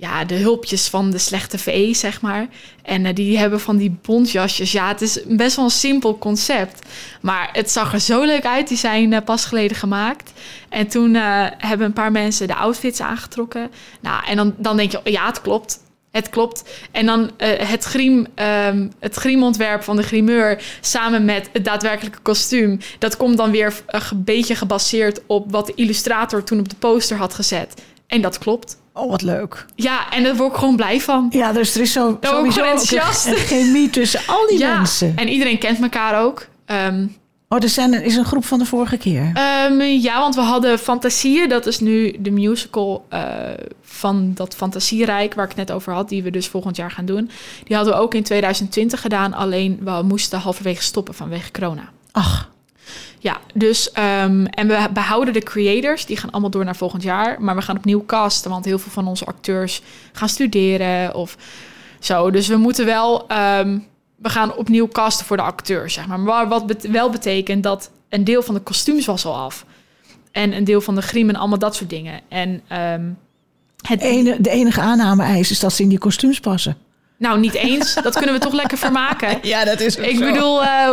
Ja, 0.00 0.24
de 0.24 0.34
hulpjes 0.34 0.88
van 0.88 1.10
de 1.10 1.18
slechte 1.18 1.58
VE, 1.58 1.90
zeg 1.94 2.20
maar. 2.20 2.46
En 2.82 3.06
eh, 3.06 3.14
die 3.14 3.38
hebben 3.38 3.60
van 3.60 3.76
die 3.76 3.98
bontjasjes. 4.02 4.72
Ja, 4.72 4.88
het 4.88 5.00
is 5.00 5.20
best 5.26 5.56
wel 5.56 5.64
een 5.64 5.70
simpel 5.70 6.18
concept. 6.18 6.86
Maar 7.20 7.48
het 7.52 7.70
zag 7.70 7.92
er 7.92 8.00
zo 8.00 8.24
leuk 8.24 8.46
uit. 8.46 8.68
Die 8.68 8.76
zijn 8.76 9.12
eh, 9.12 9.22
pas 9.24 9.44
geleden 9.44 9.76
gemaakt. 9.76 10.32
En 10.68 10.88
toen 10.88 11.14
eh, 11.14 11.46
hebben 11.58 11.86
een 11.86 11.92
paar 11.92 12.12
mensen 12.12 12.46
de 12.46 12.54
outfits 12.54 13.00
aangetrokken. 13.00 13.70
Nou, 14.00 14.24
en 14.26 14.36
dan, 14.36 14.54
dan 14.58 14.76
denk 14.76 14.92
je, 14.92 15.00
ja, 15.04 15.26
het 15.26 15.40
klopt. 15.40 15.86
Het 16.10 16.28
klopt. 16.28 16.70
En 16.90 17.06
dan 17.06 17.30
het, 17.38 17.84
griem, 17.84 18.26
ehm, 18.34 18.88
het 18.98 19.14
griemontwerp 19.14 19.82
van 19.82 19.96
de 19.96 20.02
grimeur 20.02 20.62
samen 20.80 21.24
met 21.24 21.48
het 21.52 21.64
daadwerkelijke 21.64 22.18
kostuum. 22.22 22.80
Dat 22.98 23.16
komt 23.16 23.36
dan 23.36 23.50
weer 23.50 23.74
een 23.86 24.24
beetje 24.24 24.54
gebaseerd 24.54 25.20
op 25.26 25.50
wat 25.50 25.66
de 25.66 25.72
illustrator 25.74 26.44
toen 26.44 26.58
op 26.58 26.68
de 26.68 26.76
poster 26.76 27.16
had 27.16 27.34
gezet. 27.34 27.74
En 28.08 28.20
dat 28.20 28.38
klopt. 28.38 28.78
oh, 28.92 29.10
wat 29.10 29.22
leuk. 29.22 29.64
Ja, 29.74 30.10
en 30.10 30.22
daar 30.22 30.36
word 30.36 30.52
ik 30.52 30.58
gewoon 30.58 30.76
blij 30.76 31.00
van. 31.00 31.26
Ja, 31.30 31.52
dus 31.52 31.74
er 31.74 31.80
is 31.80 31.92
zo, 31.92 32.18
sowieso 32.20 32.28
gewoon 32.28 32.48
ook 32.48 32.80
enthousiast. 32.80 33.26
een, 33.26 33.32
een 33.32 33.38
chemie 33.38 33.90
tussen 33.90 34.20
al 34.26 34.46
die 34.46 34.58
ja, 34.58 34.76
mensen. 34.76 35.12
en 35.16 35.28
iedereen 35.28 35.58
kent 35.58 35.82
elkaar 35.82 36.22
ook. 36.22 36.46
Ehm, 36.64 37.06
Oh, 37.50 37.62
er 37.62 37.68
zijn, 37.68 37.94
er 37.94 38.02
is 38.02 38.16
een 38.16 38.24
groep 38.24 38.44
van 38.44 38.58
de 38.58 38.64
vorige 38.64 38.96
keer. 38.96 39.30
Ehm, 39.34 39.80
ja, 39.80 40.20
want 40.20 40.34
we 40.34 40.40
hadden 40.40 40.78
Fantasieën. 40.78 41.48
Dat 41.48 41.66
is 41.66 41.78
nu 41.80 42.16
de 42.20 42.30
musical 42.30 43.06
eh, 43.08 43.22
van 43.82 44.32
dat 44.34 44.54
Fantasierijk 44.54 45.34
waar 45.34 45.44
ik 45.44 45.50
het 45.56 45.68
net 45.68 45.72
over 45.72 45.92
had. 45.92 46.08
Die 46.08 46.22
we 46.22 46.30
dus 46.30 46.48
volgend 46.48 46.76
jaar 46.76 46.90
gaan 46.90 47.04
doen. 47.04 47.30
Die 47.64 47.76
hadden 47.76 47.94
we 47.94 48.00
ook 48.00 48.14
in 48.14 48.22
2020 48.22 49.00
gedaan. 49.00 49.34
Alleen 49.34 49.78
we 49.84 50.02
moesten 50.04 50.38
halverwege 50.38 50.82
stoppen 50.82 51.14
vanwege 51.14 51.50
corona. 51.50 51.88
Ach, 52.12 52.50
Ja, 53.18 53.40
dus 53.54 53.92
ehm, 53.92 54.44
en 54.44 54.68
we 54.68 54.88
behouden 54.92 55.34
de 55.34 55.42
creators. 55.42 56.06
Die 56.06 56.16
gaan 56.16 56.30
allemaal 56.30 56.50
door 56.50 56.64
naar 56.64 56.76
volgend 56.76 57.02
jaar. 57.02 57.42
Maar 57.42 57.54
we 57.54 57.62
gaan 57.62 57.76
opnieuw 57.76 58.04
casten. 58.06 58.50
Want 58.50 58.64
heel 58.64 58.78
veel 58.78 58.92
van 58.92 59.06
onze 59.06 59.24
acteurs 59.24 59.82
gaan 60.12 60.28
studeren 60.28 61.14
of 61.14 61.36
zo. 62.00 62.30
Dus 62.30 62.48
we 62.48 62.56
moeten 62.56 62.86
wel... 62.86 63.28
ehm, 63.28 63.78
we 64.16 64.28
gaan 64.28 64.54
opnieuw 64.54 64.88
casten 64.88 65.26
voor 65.26 65.36
de 65.36 65.42
acteurs, 65.42 65.94
zeg 65.94 66.06
maar. 66.06 66.20
Maar 66.20 66.48
wat 66.48 66.82
wel 66.82 67.10
betekent 67.10 67.62
dat 67.62 67.90
een 68.08 68.24
deel 68.24 68.42
van 68.42 68.54
de 68.54 68.60
kostuums 68.60 69.06
was 69.06 69.24
al 69.24 69.34
af. 69.34 69.64
En 70.32 70.56
een 70.56 70.64
deel 70.64 70.80
van 70.80 70.94
de 70.94 71.02
griem 71.02 71.28
en 71.28 71.36
allemaal 71.36 71.58
dat 71.58 71.76
soort 71.76 71.90
dingen. 71.90 72.20
En 72.28 72.62
ehm, 72.68 73.10
het... 73.86 74.00
ene, 74.00 74.40
de 74.40 74.50
enige 74.50 74.80
aanname-eis 74.80 75.50
is 75.50 75.60
dat 75.60 75.72
ze 75.72 75.82
in 75.82 75.88
die 75.88 75.98
kostuums 75.98 76.40
passen. 76.40 76.76
Nou, 77.18 77.40
niet 77.40 77.54
eens. 77.54 77.94
Dat 77.94 78.16
kunnen 78.16 78.34
we 78.34 78.40
toch 78.40 78.52
lekker 78.52 78.78
vermaken. 78.78 79.38
Ja, 79.48 79.64
dat 79.64 79.80
is 79.80 79.96
Ik 79.96 80.18
bedoel, 80.18 80.64
eh, 80.64 80.92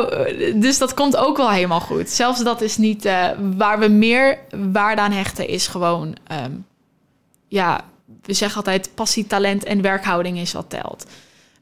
dus 0.56 0.78
dat 0.78 0.94
komt 0.94 1.16
ook 1.16 1.38
wel 1.38 1.52
helemaal 1.52 1.80
goed. 1.80 2.10
Zelfs 2.10 2.44
dat 2.44 2.62
is 2.62 2.78
niet 2.78 3.06
eh, 3.06 3.30
waar 3.58 3.80
we 3.80 3.88
meer 3.88 4.38
waarde 4.72 5.02
aan 5.02 5.12
hechten, 5.12 5.48
is 5.48 5.68
gewoon, 5.68 6.16
ehm, 6.28 6.52
ja, 7.48 7.82
we 8.22 8.34
zeggen 8.34 8.58
altijd 8.58 8.90
passie, 8.96 9.28
talent 9.28 9.64
en 9.64 9.82
werkhouding 9.82 10.38
is 10.38 10.54
wat 10.54 10.70
telt. 10.70 11.06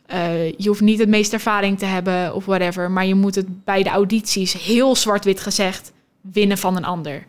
Eh, 0.06 0.52
je 0.52 0.67
hoeft 0.67 0.82
niet 0.82 0.99
het 0.99 1.10
meeste 1.10 1.36
ervaring 1.36 1.80
te 1.80 1.86
hebben 1.86 2.36
of 2.36 2.45
whatever, 2.45 2.91
maar 2.91 3.06
je 3.06 3.15
moet 3.15 3.36
het 3.36 3.63
bij 3.63 3.84
de 3.84 3.89
audities 3.89 4.54
heel 4.54 4.95
zwart-wit 4.95 5.39
gezegd 5.39 5.91
winnen 6.21 6.58
van 6.58 6.76
een 6.76 6.86
ander. 6.86 7.26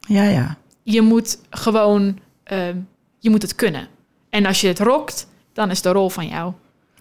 Ja, 0.00 0.22
ja. 0.24 0.56
Je 0.82 1.00
moet 1.00 1.38
gewoon, 1.50 2.18
ehm, 2.44 2.76
je 3.18 3.30
moet 3.30 3.42
het 3.42 3.54
kunnen. 3.54 3.88
En 4.30 4.46
als 4.46 4.60
je 4.60 4.68
het 4.68 4.78
rokt, 4.78 5.26
dan 5.52 5.70
is 5.70 5.82
de 5.82 5.92
rol 5.92 6.08
van 6.08 6.26
jou. 6.26 6.52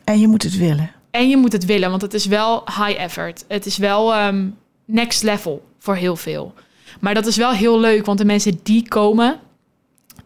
En 0.03 0.19
je 0.19 0.27
moet 0.27 0.43
het 0.43 0.57
willen. 0.57 0.91
En 1.11 1.29
je 1.29 1.37
moet 1.37 1.51
het 1.51 1.65
willen, 1.65 1.89
want 1.89 2.01
het 2.01 2.13
is 2.13 2.25
wel 2.25 2.63
high 2.65 2.99
effort. 2.99 3.45
Het 3.47 3.65
is 3.65 3.77
wel 3.77 4.13
ehm, 4.13 4.47
next 4.85 5.23
level 5.23 5.65
voor 5.79 5.95
heel 5.95 6.15
veel. 6.15 6.53
Maar 6.99 7.13
dat 7.13 7.25
is 7.25 7.37
wel 7.37 7.51
heel 7.51 7.79
leuk, 7.79 8.05
want 8.05 8.17
de 8.17 8.25
mensen 8.25 8.59
die 8.63 8.87
komen, 8.87 9.39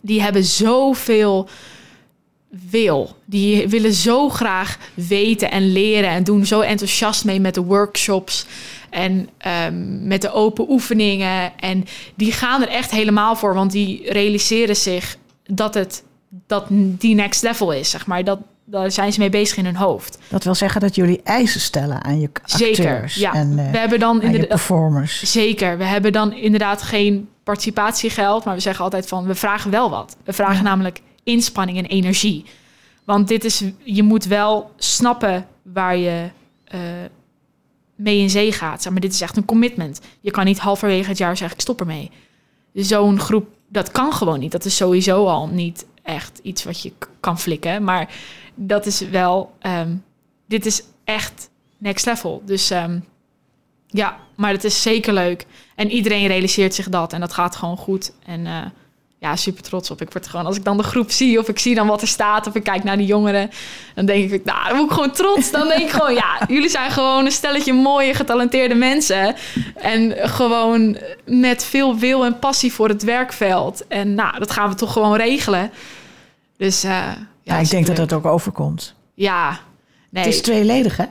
die 0.01 0.21
hebben 0.21 0.43
zoveel 0.43 1.49
wil. 2.69 3.15
Die 3.25 3.67
willen 3.67 3.93
zo 3.93 4.29
graag 4.29 4.77
weten 4.93 5.51
en 5.51 5.71
leren 5.71 6.09
en 6.09 6.23
doen 6.23 6.45
zo 6.45 6.59
enthousiast 6.59 7.25
mee 7.25 7.39
met 7.39 7.53
de 7.53 7.61
workshops 7.61 8.45
en 8.89 9.29
ehm, 9.38 10.07
met 10.07 10.21
de 10.21 10.31
open 10.31 10.69
oefeningen. 10.69 11.59
En 11.59 11.85
die 12.15 12.31
gaan 12.31 12.61
er 12.61 12.69
echt 12.69 12.91
helemaal 12.91 13.35
voor, 13.35 13.53
want 13.53 13.71
die 13.71 14.11
realiseren 14.11 14.75
zich 14.75 15.17
dat 15.43 15.73
het 15.73 16.03
dat 16.47 16.65
die 16.69 17.15
next 17.15 17.43
level 17.43 17.71
is, 17.71 17.89
zeg 17.89 18.05
maar. 18.05 18.23
Dat, 18.23 18.39
daar 18.65 18.91
zijn 18.91 19.13
ze 19.13 19.19
mee 19.19 19.30
bezig 19.30 19.58
in 19.58 19.65
hun 19.65 19.75
hoofd. 19.75 20.17
Dat 20.30 20.43
wil 20.43 20.56
zeggen 20.56 20.82
dat 20.82 20.95
jullie 20.95 21.21
eisen 21.23 21.60
stellen 21.62 22.04
aan 22.04 22.19
je 22.19 22.28
acteurs 22.28 22.58
Zeker, 22.58 23.12
ja. 23.15 23.34
en 23.34 23.60
eh, 23.60 23.71
we 23.71 23.78
hebben 23.78 23.99
dan 23.99 24.21
inderdaad... 24.21 24.49
performers. 24.49 25.32
Zeker, 25.32 25.78
we 25.78 25.84
hebben 25.84 26.12
dan 26.12 26.34
inderdaad 26.34 26.82
geen 26.82 27.30
participatiegeld, 27.43 28.43
maar 28.45 28.56
we 28.56 28.62
zeggen 28.62 28.84
altijd 28.84 29.08
van, 29.08 29.25
we 29.25 29.36
vragen 29.36 29.71
wel 29.71 29.89
wat. 29.89 30.17
We 30.23 30.34
vragen 30.34 30.56
Ja. 30.56 30.62
namelijk 30.62 31.01
inspanning 31.23 31.78
en 31.78 31.86
energie. 31.86 32.45
Want 33.04 33.28
dit 33.28 33.43
is, 33.43 33.63
je 33.84 34.04
moet 34.04 34.25
wel 34.25 34.71
snappen 34.78 35.47
waar 35.62 35.97
je 35.97 36.30
eh, 36.65 36.80
mee 37.95 38.19
in 38.19 38.30
zee 38.30 38.51
gaat. 38.51 38.82
Zeg 38.82 38.91
maar, 38.91 39.01
dit 39.01 39.13
is 39.13 39.21
echt 39.21 39.38
een 39.38 39.45
commitment. 39.45 40.01
Je 40.21 40.32
kan 40.32 40.45
niet 40.45 40.60
halverwege 40.60 41.10
het 41.10 41.17
jaar 41.17 41.38
zeggen, 41.38 41.56
ik 41.58 41.62
stop 41.63 41.80
ermee. 41.80 42.12
Zo'n 42.73 43.19
groep, 43.19 43.47
dat 43.69 43.91
kan 43.91 44.13
gewoon 44.13 44.39
niet. 44.39 44.51
Dat 44.51 44.65
is 44.65 44.75
sowieso 44.75 45.25
al 45.25 45.47
niet 45.47 45.86
echt 46.05 46.39
iets 46.43 46.63
wat 46.63 46.81
je 46.81 46.93
kan 47.19 47.39
flikken. 47.39 47.83
Maar 47.83 48.13
dat 48.55 48.85
is 48.85 48.99
wel, 48.99 49.55
ehm, 49.59 49.95
dit 50.47 50.65
is 50.65 50.83
echt 51.03 51.49
next 51.77 52.05
level. 52.05 52.41
Dus 52.45 52.69
ehm, 52.69 52.99
ja, 53.87 54.17
maar 54.35 54.51
het 54.51 54.63
is 54.63 54.81
zeker 54.81 55.13
leuk. 55.13 55.45
En 55.75 55.91
iedereen 55.91 56.27
realiseert 56.27 56.73
zich 56.73 56.89
dat. 56.89 57.13
En 57.13 57.19
dat 57.19 57.33
gaat 57.33 57.55
gewoon 57.55 57.77
goed. 57.77 58.13
En 58.25 58.45
eh, 58.45 58.65
ja, 59.25 59.35
super 59.35 59.63
trots 59.63 59.91
op. 59.91 60.01
Ik 60.01 60.11
word 60.11 60.27
gewoon, 60.27 60.45
als 60.45 60.57
ik 60.57 60.63
dan 60.63 60.77
de 60.77 60.83
groep 60.83 61.11
zie 61.11 61.39
of 61.39 61.47
ik 61.47 61.59
zie 61.59 61.75
dan 61.75 61.88
wat 61.88 62.01
er 62.01 62.07
staat 62.07 62.47
of 62.47 62.55
ik 62.55 62.63
kijk 62.63 62.83
naar 62.83 62.97
die 62.97 63.05
jongeren, 63.05 63.49
dan 63.95 64.05
denk 64.05 64.31
ik, 64.31 64.45
nou, 64.45 64.67
dan 64.67 64.77
word 64.77 64.89
ik 64.89 64.95
gewoon 64.95 65.11
trots. 65.11 65.51
Dan 65.51 65.67
denk 65.67 65.81
ik 65.81 65.89
gewoon, 65.89 66.13
ja, 66.13 66.39
jullie 66.47 66.69
zijn 66.69 66.91
gewoon 66.91 67.25
een 67.25 67.31
stelletje 67.31 67.73
mooie, 67.73 68.13
getalenteerde 68.13 68.75
mensen. 68.75 69.35
En 69.75 70.29
gewoon 70.29 70.97
met 71.25 71.63
veel 71.63 71.97
wil 71.97 72.25
en 72.25 72.39
passie 72.39 72.73
voor 72.73 72.89
het 72.89 73.03
werkveld. 73.03 73.88
En 73.88 74.15
nou, 74.15 74.39
dat 74.39 74.51
gaan 74.51 74.69
we 74.69 74.75
toch 74.75 74.91
gewoon 74.93 75.15
regelen. 75.15 75.71
Dus 76.57 76.83
eh, 76.83 76.89
ja, 76.91 77.15
Ja, 77.43 77.57
ik 77.57 77.69
denk 77.69 77.85
dat 77.88 77.95
dat 77.95 78.13
ook 78.13 78.25
overkomt. 78.25 78.95
Ja, 79.13 79.59
Nee, 80.09 80.23
Het 80.23 80.33
is 80.33 80.41
tweeledig, 80.41 80.97
hè? 80.97 81.05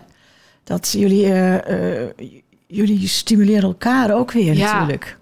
Dat 0.64 0.94
jullie, 0.98 1.24
eh, 1.24 2.00
eh, 2.02 2.08
jullie 2.66 3.08
stimuleren 3.08 3.62
elkaar 3.62 4.14
ook 4.14 4.32
weer 4.32 4.54
Ja, 4.54 4.72
natuurlijk. 4.72 5.18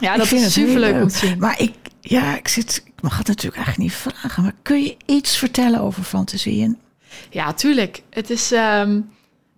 ja, 0.00 0.12
Ik 0.12 0.18
dat 0.18 0.26
vind 0.28 0.40
is 0.46 0.52
superleuk 0.52 0.92
om 0.92 0.98
leuk. 0.98 1.08
te 1.08 1.16
zien. 1.18 1.38
Maar 1.38 1.60
ik, 1.60 1.72
ja, 2.04 2.36
ik 2.36 2.48
zit, 2.48 2.82
ik 2.86 3.02
mag 3.02 3.18
het 3.18 3.26
natuurlijk 3.26 3.56
eigenlijk 3.56 3.90
niet 3.92 4.00
vragen. 4.14 4.42
Maar 4.42 4.54
kun 4.62 4.82
je 4.82 4.96
iets 5.06 5.36
vertellen 5.36 5.80
over 5.80 6.02
fantasieën? 6.02 6.78
Ja, 7.30 7.52
tuurlijk. 7.52 8.02
Het 8.10 8.30
is 8.30 8.52
ehm, 8.52 9.00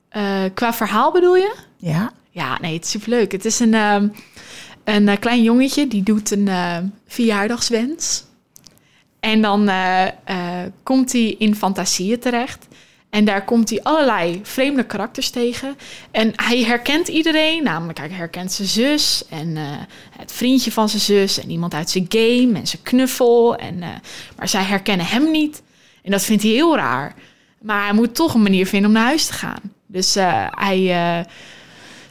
eh, 0.08 0.44
qua 0.54 0.72
verhaal 0.74 1.12
bedoel 1.12 1.36
je? 1.36 1.54
Ja, 1.76 2.12
Ja, 2.30 2.58
nee, 2.60 2.74
het 2.74 2.84
is 2.84 2.90
superleuk. 2.90 3.32
Het 3.32 3.44
is 3.44 3.60
een, 3.60 3.74
ehm, 3.74 4.08
een 4.84 5.08
eh, 5.08 5.18
klein 5.18 5.42
jongetje 5.42 5.88
die 5.88 6.02
doet 6.02 6.30
een 6.30 6.48
eh, 6.48 6.78
verjaardagswens. 7.06 8.24
En 9.20 9.42
dan 9.42 9.68
eh, 9.68 10.06
komt 10.82 11.12
hij 11.12 11.34
in 11.38 11.54
fantasieën 11.54 12.18
terecht. 12.18 12.66
En 13.14 13.24
daar 13.24 13.44
komt 13.44 13.70
hij 13.70 13.82
allerlei 13.82 14.40
vreemde 14.42 14.84
karakters 14.84 15.30
tegen. 15.30 15.76
En 16.10 16.32
hij 16.36 16.62
herkent 16.62 17.08
iedereen. 17.08 17.62
Namelijk, 17.62 17.98
hij 17.98 18.08
herkent 18.08 18.52
zijn 18.52 18.68
zus 18.68 19.24
en 19.30 19.56
eh, 19.56 19.62
het 20.18 20.32
vriendje 20.32 20.72
van 20.72 20.88
zijn 20.88 21.02
zus. 21.02 21.40
En 21.40 21.50
iemand 21.50 21.74
uit 21.74 21.90
zijn 21.90 22.06
game 22.08 22.58
en 22.58 22.66
zijn 22.66 22.82
knuffel. 22.82 23.56
En, 23.56 23.82
eh, 23.82 23.88
maar 24.36 24.48
zij 24.48 24.62
herkennen 24.62 25.06
hem 25.06 25.30
niet. 25.30 25.62
En 26.02 26.10
dat 26.10 26.24
vindt 26.24 26.42
hij 26.42 26.52
heel 26.52 26.76
raar. 26.76 27.14
Maar 27.60 27.84
hij 27.84 27.94
moet 27.94 28.14
toch 28.14 28.34
een 28.34 28.42
manier 28.42 28.66
vinden 28.66 28.88
om 28.88 28.96
naar 28.96 29.04
huis 29.04 29.26
te 29.26 29.32
gaan. 29.32 29.60
Dus 29.86 30.16
eh, 30.16 30.46
hij... 30.50 30.90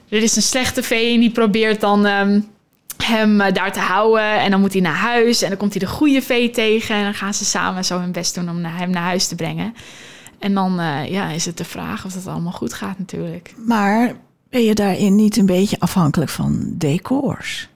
er 0.09 0.23
is 0.23 0.35
een 0.35 0.41
slechte 0.41 0.83
vee 0.83 1.13
en 1.13 1.19
die 1.19 1.31
probeert 1.31 1.81
dan 1.81 2.05
ehm, 2.05 2.41
hem 3.03 3.37
daar 3.37 3.71
te 3.71 3.79
houden. 3.79 4.39
En 4.39 4.51
dan 4.51 4.59
moet 4.59 4.73
hij 4.73 4.81
naar 4.81 4.95
huis 4.95 5.41
en 5.41 5.49
dan 5.49 5.57
komt 5.57 5.71
hij 5.71 5.79
de 5.79 5.93
goede 5.93 6.21
vee 6.21 6.49
tegen. 6.49 6.95
En 6.95 7.03
dan 7.03 7.13
gaan 7.13 7.33
ze 7.33 7.45
samen 7.45 7.85
zo 7.85 7.99
hun 7.99 8.11
best 8.11 8.35
doen 8.35 8.49
om 8.49 8.65
hem 8.65 8.89
naar 8.89 9.03
huis 9.03 9.27
te 9.27 9.35
brengen. 9.35 9.73
En 10.43 10.53
dan 10.53 10.79
eh, 10.79 11.11
ja, 11.11 11.29
is 11.29 11.45
het 11.45 11.57
de 11.57 11.65
vraag 11.65 12.05
of 12.05 12.13
dat 12.13 12.27
allemaal 12.27 12.51
goed 12.51 12.73
gaat 12.73 12.99
natuurlijk. 12.99 13.53
maar 13.65 14.15
ben 14.49 14.63
je 14.63 14.73
daarin 14.73 15.15
niet 15.15 15.37
een 15.37 15.45
beetje 15.45 15.79
afhankelijk 15.79 16.31
van 16.31 16.73
decors? 16.75 17.69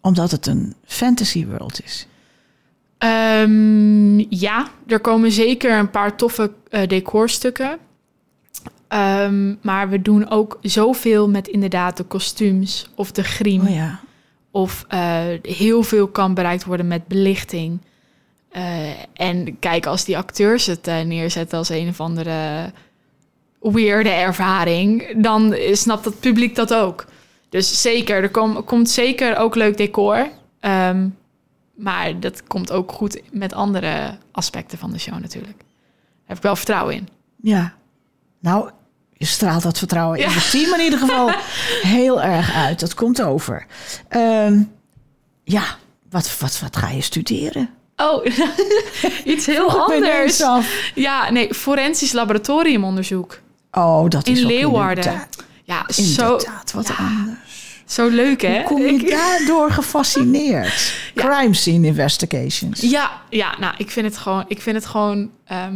Omdat 0.00 0.30
het 0.30 0.46
een 0.46 0.74
fantasy 0.84 1.46
world 1.46 1.84
is. 1.84 2.06
Ehm, 2.98 4.18
ja, 4.18 4.68
er 4.86 5.00
komen 5.00 5.32
zeker 5.32 5.78
een 5.78 5.90
paar 5.90 6.16
toffe 6.16 6.52
eh, 6.68 6.88
decorstukken. 6.88 7.78
Ehm, 8.88 9.54
maar 9.62 9.88
we 9.88 10.02
doen 10.02 10.28
ook 10.28 10.58
zoveel 10.62 11.28
met 11.28 11.48
inderdaad 11.48 11.96
de 11.96 12.04
kostuums 12.04 12.90
of 12.94 13.12
de 13.12 13.24
griem. 13.24 13.60
Oh 13.60 13.74
ja. 13.74 14.00
Of 14.50 14.84
eh, 14.88 15.22
heel 15.42 15.82
veel 15.82 16.08
kan 16.08 16.34
bereikt 16.34 16.64
worden 16.64 16.88
met 16.88 17.06
belichting. 17.06 17.80
Eh, 18.50 18.90
en 19.14 19.58
kijk, 19.58 19.86
als 19.86 20.04
die 20.04 20.16
acteurs 20.16 20.66
het 20.66 20.86
eh, 20.86 21.00
neerzetten 21.00 21.58
als 21.58 21.68
een 21.68 21.88
of 21.88 22.00
andere 22.00 22.72
weirde 23.60 24.08
ervaring, 24.10 25.22
dan 25.22 25.56
snapt 25.72 26.04
het 26.04 26.20
publiek 26.20 26.54
dat 26.54 26.74
ook. 26.74 27.04
Dus 27.48 27.80
zeker, 27.80 28.22
er 28.22 28.30
kom- 28.30 28.64
komt 28.64 28.90
zeker 28.90 29.36
ook 29.36 29.54
leuk 29.54 29.76
decor. 29.76 30.28
Ehm, 30.60 31.08
maar 31.74 32.20
dat 32.20 32.44
komt 32.46 32.72
ook 32.72 32.92
goed 32.92 33.20
met 33.32 33.52
andere 33.52 34.16
aspecten 34.32 34.78
van 34.78 34.90
de 34.92 34.98
show 34.98 35.18
natuurlijk. 35.20 35.58
Daar 35.58 36.24
heb 36.24 36.36
ik 36.36 36.42
wel 36.42 36.56
vertrouwen 36.56 36.94
in. 36.94 37.08
Ja. 37.42 37.74
Nou, 38.40 38.70
je 39.12 39.24
straalt 39.26 39.62
dat 39.62 39.78
vertrouwen 39.78 40.18
in 40.18 40.24
Ja. 40.28 40.30
het 40.34 40.50
team 40.50 40.74
in 40.74 40.84
ieder 40.84 40.98
geval 40.98 41.30
heel 41.98 42.22
erg 42.22 42.54
uit. 42.54 42.80
Dat 42.80 42.94
komt 42.94 43.22
over. 43.22 43.66
Ehm, 44.08 44.62
ja, 45.44 45.64
wat, 46.10 46.38
wat, 46.38 46.60
wat 46.60 46.76
ga 46.76 46.88
je 46.90 47.00
studeren? 47.00 47.70
Oh, 48.00 48.24
iets 49.34 49.46
heel 49.46 49.80
anders. 49.80 50.42
Ja, 50.94 51.30
nee, 51.30 51.54
forensisch 51.54 52.12
laboratoriumonderzoek. 52.12 53.40
Oh, 53.72 54.08
dat 54.08 54.26
is 54.28 54.38
In 54.38 54.44
ook 54.44 54.50
Leeuwarden. 54.50 55.04
inderdaad- 55.04 55.36
Ja, 55.64 55.84
zo, 55.92 56.02
Inderdaad, 56.02 56.72
wat 56.72 56.88
ja, 56.88 56.94
anders. 56.96 57.38
zo 57.86 58.08
leuk 58.08 58.42
hè? 58.42 58.54
Hoe 58.54 58.62
kom 58.62 58.82
je 58.82 58.86
Ik- 58.92 59.10
daardoor 59.10 59.70
gefascineerd? 59.80 60.92
Ja. 61.14 61.22
Crime 61.28 61.54
scene 61.54 61.86
investigations. 61.86 62.80
Ja, 62.80 63.10
ja, 63.30 63.54
nou, 63.58 63.74
ik 63.78 63.90
vind 63.90 64.06
het 64.06 64.16
gewoon, 64.16 64.44
ik 64.48 64.60
vind 64.60 64.76
het 64.76 64.86
gewoon 64.86 65.30
ehm, 65.46 65.74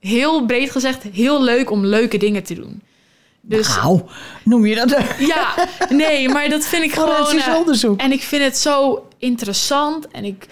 heel 0.00 0.44
breed 0.46 0.70
gezegd 0.70 1.02
heel 1.12 1.42
leuk 1.42 1.70
om 1.70 1.84
leuke 1.86 2.16
dingen 2.18 2.42
te 2.42 2.54
doen. 2.54 2.82
Dus 3.40 3.68
Nou, 3.76 4.02
noem 4.44 4.66
je 4.66 4.74
dat 4.74 4.96
ja, 5.18 5.54
nee, 5.88 6.28
maar 6.28 6.48
dat 6.48 6.66
vind 6.66 6.84
ik 6.84 6.92
gewoon. 6.98 7.14
forensisch 7.26 7.54
onderzoek? 7.56 8.00
en 8.00 8.12
ik 8.12 8.22
vind 8.22 8.42
het 8.44 8.58
zo 8.58 9.06
interessant. 9.18 10.08
En 10.08 10.24
ik, 10.24 10.46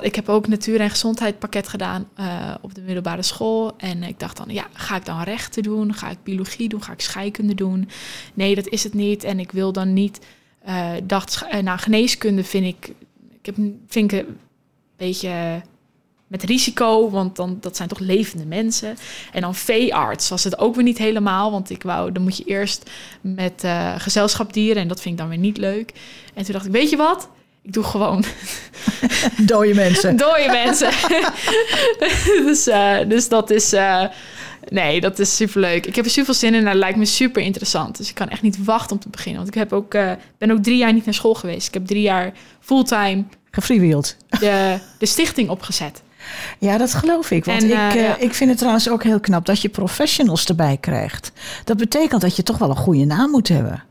ik 0.00 0.14
heb 0.14 0.28
ook 0.28 0.48
natuur- 0.48 0.80
en 0.80 0.90
gezondheid 0.90 1.38
pakket 1.38 1.68
gedaan 1.68 2.08
eh, 2.14 2.54
op 2.60 2.74
de 2.74 2.80
middelbare 2.80 3.22
school. 3.22 3.74
En 3.76 4.02
ik 4.02 4.18
dacht 4.20 4.36
dan, 4.36 4.46
ja, 4.48 4.66
ga 4.72 4.96
ik 4.96 5.04
dan 5.04 5.22
rechten 5.22 5.62
doen? 5.62 5.94
Ga 5.94 6.10
ik 6.10 6.18
biologie 6.22 6.68
doen? 6.68 6.82
Ga 6.82 6.92
ik 6.92 7.00
scheikunde 7.00 7.54
doen? 7.54 7.88
Nee, 8.34 8.54
dat 8.54 8.68
is 8.68 8.84
het 8.84 8.94
niet. 8.94 9.24
En 9.24 9.38
ik 9.38 9.52
wil 9.52 9.72
dan 9.72 9.92
niet. 9.92 10.26
eh 10.64 10.90
dacht, 11.04 11.44
eh, 11.50 11.62
nou, 11.62 11.78
geneeskunde 11.78 12.44
vind 12.44 12.66
ik, 12.66 12.94
ik 13.40 13.46
heb, 13.46 13.56
vind 13.86 14.12
een 14.12 14.38
beetje 14.96 15.62
met 16.26 16.42
risico, 16.42 17.10
want 17.10 17.36
dan, 17.36 17.58
dat 17.60 17.76
zijn 17.76 17.88
toch 17.88 17.98
levende 17.98 18.46
mensen. 18.46 18.96
En 19.32 19.40
dan 19.40 19.54
veearts 19.54 20.28
was 20.28 20.44
het 20.44 20.58
ook 20.58 20.74
weer 20.74 20.84
niet 20.84 20.98
helemaal, 20.98 21.50
want 21.50 21.70
ik 21.70 21.82
wou, 21.82 22.12
dan 22.12 22.22
moet 22.22 22.36
je 22.36 22.44
eerst 22.44 22.90
met 23.20 23.64
eh 23.64 23.94
gezelschapdieren 23.98 24.82
en 24.82 24.88
dat 24.88 25.00
vind 25.00 25.14
ik 25.14 25.20
dan 25.20 25.28
weer 25.28 25.38
niet 25.38 25.56
leuk. 25.56 25.92
En 26.34 26.44
toen 26.44 26.52
dacht 26.52 26.66
ik, 26.66 26.72
weet 26.72 26.90
je 26.90 26.96
wat? 26.96 27.28
Ik 27.68 27.74
doe 27.74 27.84
gewoon 27.84 28.24
Dode 29.46 29.74
mensen. 29.74 30.16
dode 30.16 30.48
mensen. 30.50 30.90
dus, 32.46 32.66
eh, 32.66 32.96
dus 33.08 33.28
dat 33.28 33.50
is, 33.50 33.72
eh, 33.72 34.04
nee, 34.68 35.00
dat 35.00 35.18
is 35.18 35.36
superleuk. 35.36 35.86
Ik 35.86 35.96
heb 35.96 36.04
er 36.04 36.10
super 36.10 36.34
zin 36.34 36.54
in 36.54 36.58
en 36.58 36.64
dat 36.64 36.74
lijkt 36.74 36.98
me 36.98 37.04
super 37.04 37.42
interessant. 37.42 37.96
Dus 37.96 38.08
ik 38.08 38.14
kan 38.14 38.28
echt 38.28 38.42
niet 38.42 38.64
wachten 38.64 38.96
om 38.96 39.02
te 39.02 39.08
beginnen. 39.08 39.42
Want 39.42 39.54
ik 39.54 39.60
heb 39.60 39.72
ook, 39.72 39.94
eh, 39.94 40.12
ben 40.38 40.50
ook 40.50 40.62
drie 40.62 40.76
jaar 40.76 40.92
niet 40.92 41.04
naar 41.04 41.14
school 41.14 41.34
geweest. 41.34 41.68
Ik 41.68 41.74
heb 41.74 41.86
drie 41.86 42.02
jaar 42.02 42.32
fulltime 42.60 43.24
Gefreewheeld. 43.50 44.16
de, 44.28 44.78
de 44.98 45.06
stichting 45.06 45.48
opgezet. 45.48 46.02
Ja, 46.58 46.78
dat 46.78 46.94
geloof 46.94 47.30
ik. 47.30 47.44
Want 47.44 47.62
En, 47.62 47.68
ik, 47.68 47.94
ja. 47.94 48.16
ik 48.16 48.34
vind 48.34 48.50
het 48.50 48.58
trouwens 48.58 48.90
ook 48.90 49.02
heel 49.02 49.20
knap 49.20 49.46
dat 49.46 49.60
je 49.62 49.68
professionals 49.68 50.44
erbij 50.44 50.76
krijgt. 50.80 51.32
Dat 51.64 51.76
betekent 51.76 52.20
dat 52.20 52.36
je 52.36 52.42
toch 52.42 52.58
wel 52.58 52.70
een 52.70 52.76
goede 52.76 53.04
naam 53.04 53.30
moet 53.30 53.48
hebben. 53.48 53.82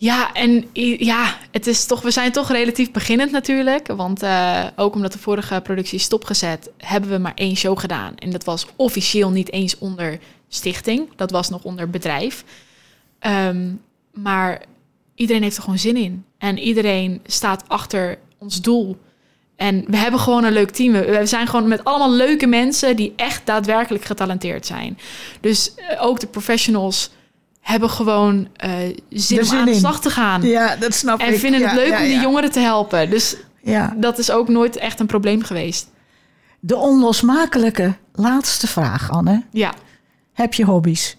Ja, 0.00 0.32
en 0.32 0.64
ja, 0.98 1.36
het 1.50 1.66
is 1.66 1.86
toch, 1.86 2.02
we 2.02 2.10
zijn 2.10 2.32
toch 2.32 2.50
relatief 2.50 2.90
beginnend 2.90 3.30
natuurlijk. 3.30 3.86
Want 3.86 4.22
eh, 4.22 4.64
ook 4.76 4.94
omdat 4.94 5.12
de 5.12 5.18
vorige 5.18 5.60
productie 5.60 5.98
is 5.98 6.04
stopgezet, 6.04 6.70
hebben 6.76 7.10
we 7.10 7.18
maar 7.18 7.34
één 7.34 7.56
show 7.56 7.78
gedaan. 7.78 8.16
En 8.16 8.30
dat 8.30 8.44
was 8.44 8.66
officieel 8.76 9.30
niet 9.30 9.52
eens 9.52 9.78
onder 9.78 10.18
stichting. 10.48 11.08
Dat 11.16 11.30
was 11.30 11.48
nog 11.48 11.64
onder 11.64 11.90
bedrijf. 11.90 12.44
Ehm, 13.18 13.72
maar 14.12 14.62
iedereen 15.14 15.42
heeft 15.42 15.56
er 15.56 15.62
gewoon 15.62 15.78
zin 15.78 15.96
in. 15.96 16.24
En 16.38 16.58
iedereen 16.58 17.20
staat 17.26 17.64
achter 17.68 18.18
ons 18.38 18.60
doel. 18.60 18.96
En 19.56 19.84
we 19.86 19.96
hebben 19.96 20.20
gewoon 20.20 20.44
een 20.44 20.52
leuk 20.52 20.70
team. 20.70 20.92
We, 20.92 21.18
we 21.18 21.26
zijn 21.26 21.46
gewoon 21.46 21.68
met 21.68 21.84
allemaal 21.84 22.12
leuke 22.12 22.46
mensen 22.46 22.96
die 22.96 23.12
echt 23.16 23.46
daadwerkelijk 23.46 24.04
getalenteerd 24.04 24.66
zijn. 24.66 24.98
Dus 25.40 25.74
eh, 25.74 26.04
ook 26.04 26.20
de 26.20 26.26
professionals 26.26 27.10
hebben 27.70 27.90
gewoon 27.90 28.48
eh, 28.56 28.70
zin 29.10 29.42
om 29.42 29.56
aan 29.58 29.64
de 29.64 29.70
in. 29.70 29.76
slag 29.78 30.00
te 30.00 30.10
gaan. 30.10 30.42
Ja, 30.42 30.76
dat 30.76 30.94
snap 30.94 31.20
en 31.20 31.32
ik. 31.32 31.38
vinden 31.38 31.60
het 31.62 31.70
Ja, 31.70 31.76
leuk 31.76 31.88
ja, 31.88 31.96
om 31.98 32.02
die 32.04 32.12
ja. 32.14 32.20
jongeren 32.20 32.50
te 32.52 32.60
helpen. 32.60 33.10
Dus 33.10 33.36
Ja. 33.62 33.94
dat 33.96 34.18
is 34.18 34.30
ook 34.30 34.48
nooit 34.48 34.76
echt 34.76 35.00
een 35.00 35.06
probleem 35.06 35.42
geweest. 35.42 35.88
De 36.60 36.76
onlosmakelijke 36.76 37.94
laatste 38.14 38.66
vraag, 38.66 39.10
Anne. 39.10 39.42
Ja, 39.50 39.72
Heb 40.32 40.54
je 40.54 40.64
hobby's? 40.64 41.16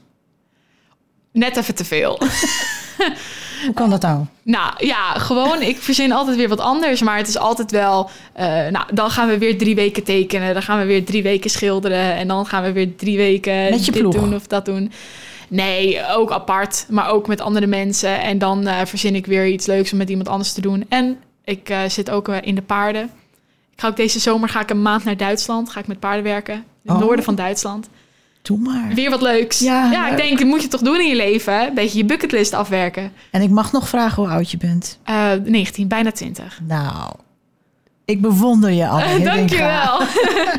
net 1.31 1.57
even 1.57 1.75
te 1.75 1.85
veel. 1.85 2.19
Hoe 3.65 3.73
kan 3.73 3.89
dat 3.89 4.01
nou? 4.01 4.25
Nou 4.43 4.73
ja, 4.85 5.13
gewoon, 5.13 5.61
ik 5.61 5.77
verzin 5.81 6.11
altijd 6.11 6.37
weer 6.37 6.49
wat 6.49 6.59
anders. 6.59 7.01
Maar 7.01 7.17
het 7.17 7.27
is 7.27 7.37
altijd 7.37 7.71
wel, 7.71 8.09
eh, 8.33 8.45
nou, 8.47 8.85
dan 8.93 9.11
gaan 9.11 9.27
we 9.27 9.37
weer 9.37 9.57
drie 9.57 9.75
weken 9.75 10.03
tekenen. 10.03 10.53
Dan 10.53 10.63
gaan 10.63 10.79
we 10.79 10.85
weer 10.85 11.05
drie 11.05 11.23
weken 11.23 11.49
schilderen. 11.49 12.15
En 12.15 12.27
dan 12.27 12.45
gaan 12.45 12.63
we 12.63 12.71
weer 12.71 12.95
drie 12.95 13.17
weken 13.17 13.69
Met 13.69 13.85
je 13.85 13.91
dit 13.91 14.01
ploeg? 14.01 14.13
doen 14.13 14.35
of 14.35 14.47
dat 14.47 14.65
doen. 14.65 14.91
Nee, 15.49 16.05
ook 16.15 16.31
apart, 16.31 16.85
maar 16.89 17.09
ook 17.09 17.27
met 17.27 17.41
andere 17.41 17.67
mensen. 17.67 18.21
En 18.21 18.37
dan 18.37 18.67
eh, 18.67 18.85
verzin 18.85 19.15
ik 19.15 19.25
weer 19.25 19.47
iets 19.47 19.65
leuks 19.65 19.91
om 19.91 19.97
met 19.97 20.09
iemand 20.09 20.27
anders 20.27 20.53
te 20.53 20.61
doen. 20.61 20.85
En 20.89 21.17
ik 21.43 21.69
eh, 21.69 21.79
zit 21.87 22.09
ook 22.09 22.27
eh, 22.27 22.37
in 22.41 22.55
de 22.55 22.61
paarden. 22.61 23.03
Ik 23.73 23.85
ga 23.85 23.87
ook 23.87 23.95
deze 23.97 24.19
zomer 24.19 24.49
ga 24.49 24.61
ik 24.61 24.69
een 24.69 24.81
maand 24.81 25.03
naar 25.03 25.17
Duitsland. 25.17 25.69
Ga 25.69 25.79
ik 25.79 25.87
met 25.87 25.99
paarden 25.99 26.23
werken. 26.23 26.53
In 26.55 26.63
het 26.83 26.91
Oh. 26.95 26.99
noorden 26.99 27.25
van 27.25 27.35
Duitsland. 27.35 27.89
Doe 28.41 28.57
maar. 28.57 28.91
Weer 28.93 29.09
wat 29.09 29.21
leuks. 29.21 29.59
Ja, 29.59 29.91
Ja, 29.91 30.09
ik 30.09 30.17
denk, 30.17 30.37
dat 30.39 30.47
moet 30.47 30.61
je 30.61 30.67
toch 30.67 30.81
doen 30.81 30.99
in 30.99 31.07
je 31.07 31.15
leven. 31.15 31.67
Een 31.67 31.73
beetje 31.73 31.97
je 31.97 32.05
bucketlist 32.05 32.53
afwerken. 32.53 33.11
En 33.31 33.41
ik 33.41 33.49
mag 33.49 33.71
nog 33.71 33.89
vragen 33.89 34.23
hoe 34.23 34.31
oud 34.31 34.51
je 34.51 34.57
bent. 34.57 34.99
Eh 35.03 35.31
19, 35.43 35.87
bijna 35.87 36.11
20. 36.11 36.59
Nou, 36.67 37.13
ik 38.09 38.21
bewonder 38.21 38.71
je, 38.71 38.87
Anne 38.87 39.05
Hiddinga. 39.13 39.35
Dankjewel. 39.35 40.01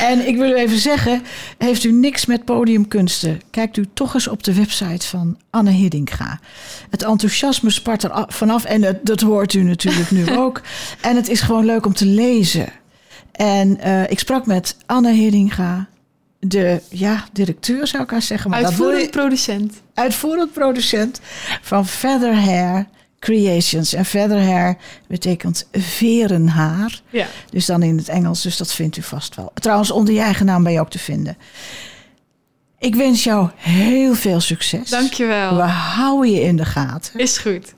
En 0.00 0.28
ik 0.28 0.36
wil 0.36 0.50
u 0.50 0.54
even 0.54 0.78
zeggen, 0.78 1.22
heeft 1.58 1.84
u 1.84 1.92
niks 1.92 2.26
met 2.26 2.44
podiumkunsten? 2.44 3.40
Kijkt 3.50 3.76
u 3.76 3.84
toch 3.94 4.14
eens 4.14 4.28
op 4.28 4.42
de 4.42 4.54
website 4.54 5.06
van 5.06 5.36
Anne 5.50 5.70
Hiddinga. 5.70 6.40
Het 6.90 7.02
enthousiasme 7.02 7.70
spart 7.70 8.02
er 8.02 8.10
af- 8.10 8.34
vanaf 8.34 8.64
en 8.64 8.82
het, 8.82 9.06
dat 9.06 9.20
hoort 9.20 9.54
u 9.54 9.62
natuurlijk 9.62 10.10
nu 10.10 10.30
ook. 10.42 10.60
En 11.00 11.16
het 11.16 11.28
is 11.28 11.40
gewoon 11.40 11.64
leuk 11.64 11.86
om 11.86 11.94
te 11.94 12.06
lezen. 12.06 12.68
En 13.32 13.80
eh, 13.80 14.10
ik 14.10 14.18
sprak 14.18 14.46
met 14.46 14.76
Anne 14.86 15.12
Hiddinga, 15.12 15.86
de 16.40 16.80
ja, 16.90 17.24
directeur, 17.32 17.86
zou 17.86 18.02
ik 18.02 18.10
haar 18.10 18.22
zeggen. 18.22 18.50
Maar 18.50 18.64
Uitvoerend 18.64 19.02
je- 19.02 19.08
producent. 19.10 19.72
uitvoerend 19.94 20.52
producent 20.52 21.20
van 21.62 21.86
Feather 21.86 22.34
Hair 22.44 22.86
Creations. 23.18 23.92
En 23.92 24.04
Feather 24.04 24.42
Hair 24.42 24.76
betekent 25.08 25.68
verenhaar. 25.72 27.00
Ja. 27.10 27.26
Dus 27.50 27.66
dan 27.66 27.82
in 27.82 27.96
het 27.96 28.08
Engels, 28.08 28.42
dus 28.42 28.56
dat 28.56 28.72
vindt 28.72 28.96
u 28.96 29.02
vast 29.02 29.34
wel. 29.34 29.50
Trouwens, 29.54 29.90
onder 29.90 30.14
je 30.14 30.20
eigen 30.20 30.46
naam 30.46 30.62
ben 30.62 30.72
je 30.72 30.80
ook 30.80 30.90
te 30.90 30.98
vinden. 30.98 31.36
Ik 32.78 32.94
wens 32.94 33.24
jou 33.24 33.50
heel 33.56 34.14
veel 34.14 34.40
succes. 34.40 34.90
Dankjewel. 34.90 35.56
We 35.56 35.62
houden 35.62 36.30
je 36.30 36.40
in 36.40 36.56
de 36.56 36.64
gaten. 36.64 37.20
Is 37.20 37.38
goed. 37.38 37.74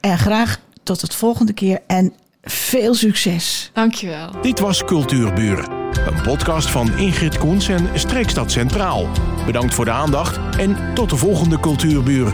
En 0.00 0.18
graag 0.18 0.58
tot 0.82 1.00
het 1.00 1.14
volgende 1.14 1.52
keer 1.52 1.82
en 1.86 2.14
veel 2.42 2.94
succes. 2.94 3.70
Dankjewel. 3.72 4.30
Dit 4.42 4.58
was 4.58 4.84
Cultuurburen, 4.84 5.70
een 6.06 6.22
podcast 6.22 6.70
van 6.70 6.98
Ingrid 6.98 7.38
Koens 7.38 7.68
en 7.68 7.88
Streekstad 7.94 8.52
Centraal. 8.52 9.08
Bedankt 9.46 9.74
voor 9.74 9.84
de 9.84 9.90
aandacht 9.90 10.56
en 10.56 10.94
tot 10.94 11.10
de 11.10 11.16
volgende 11.16 11.60
Cultuurburen. 11.60 12.32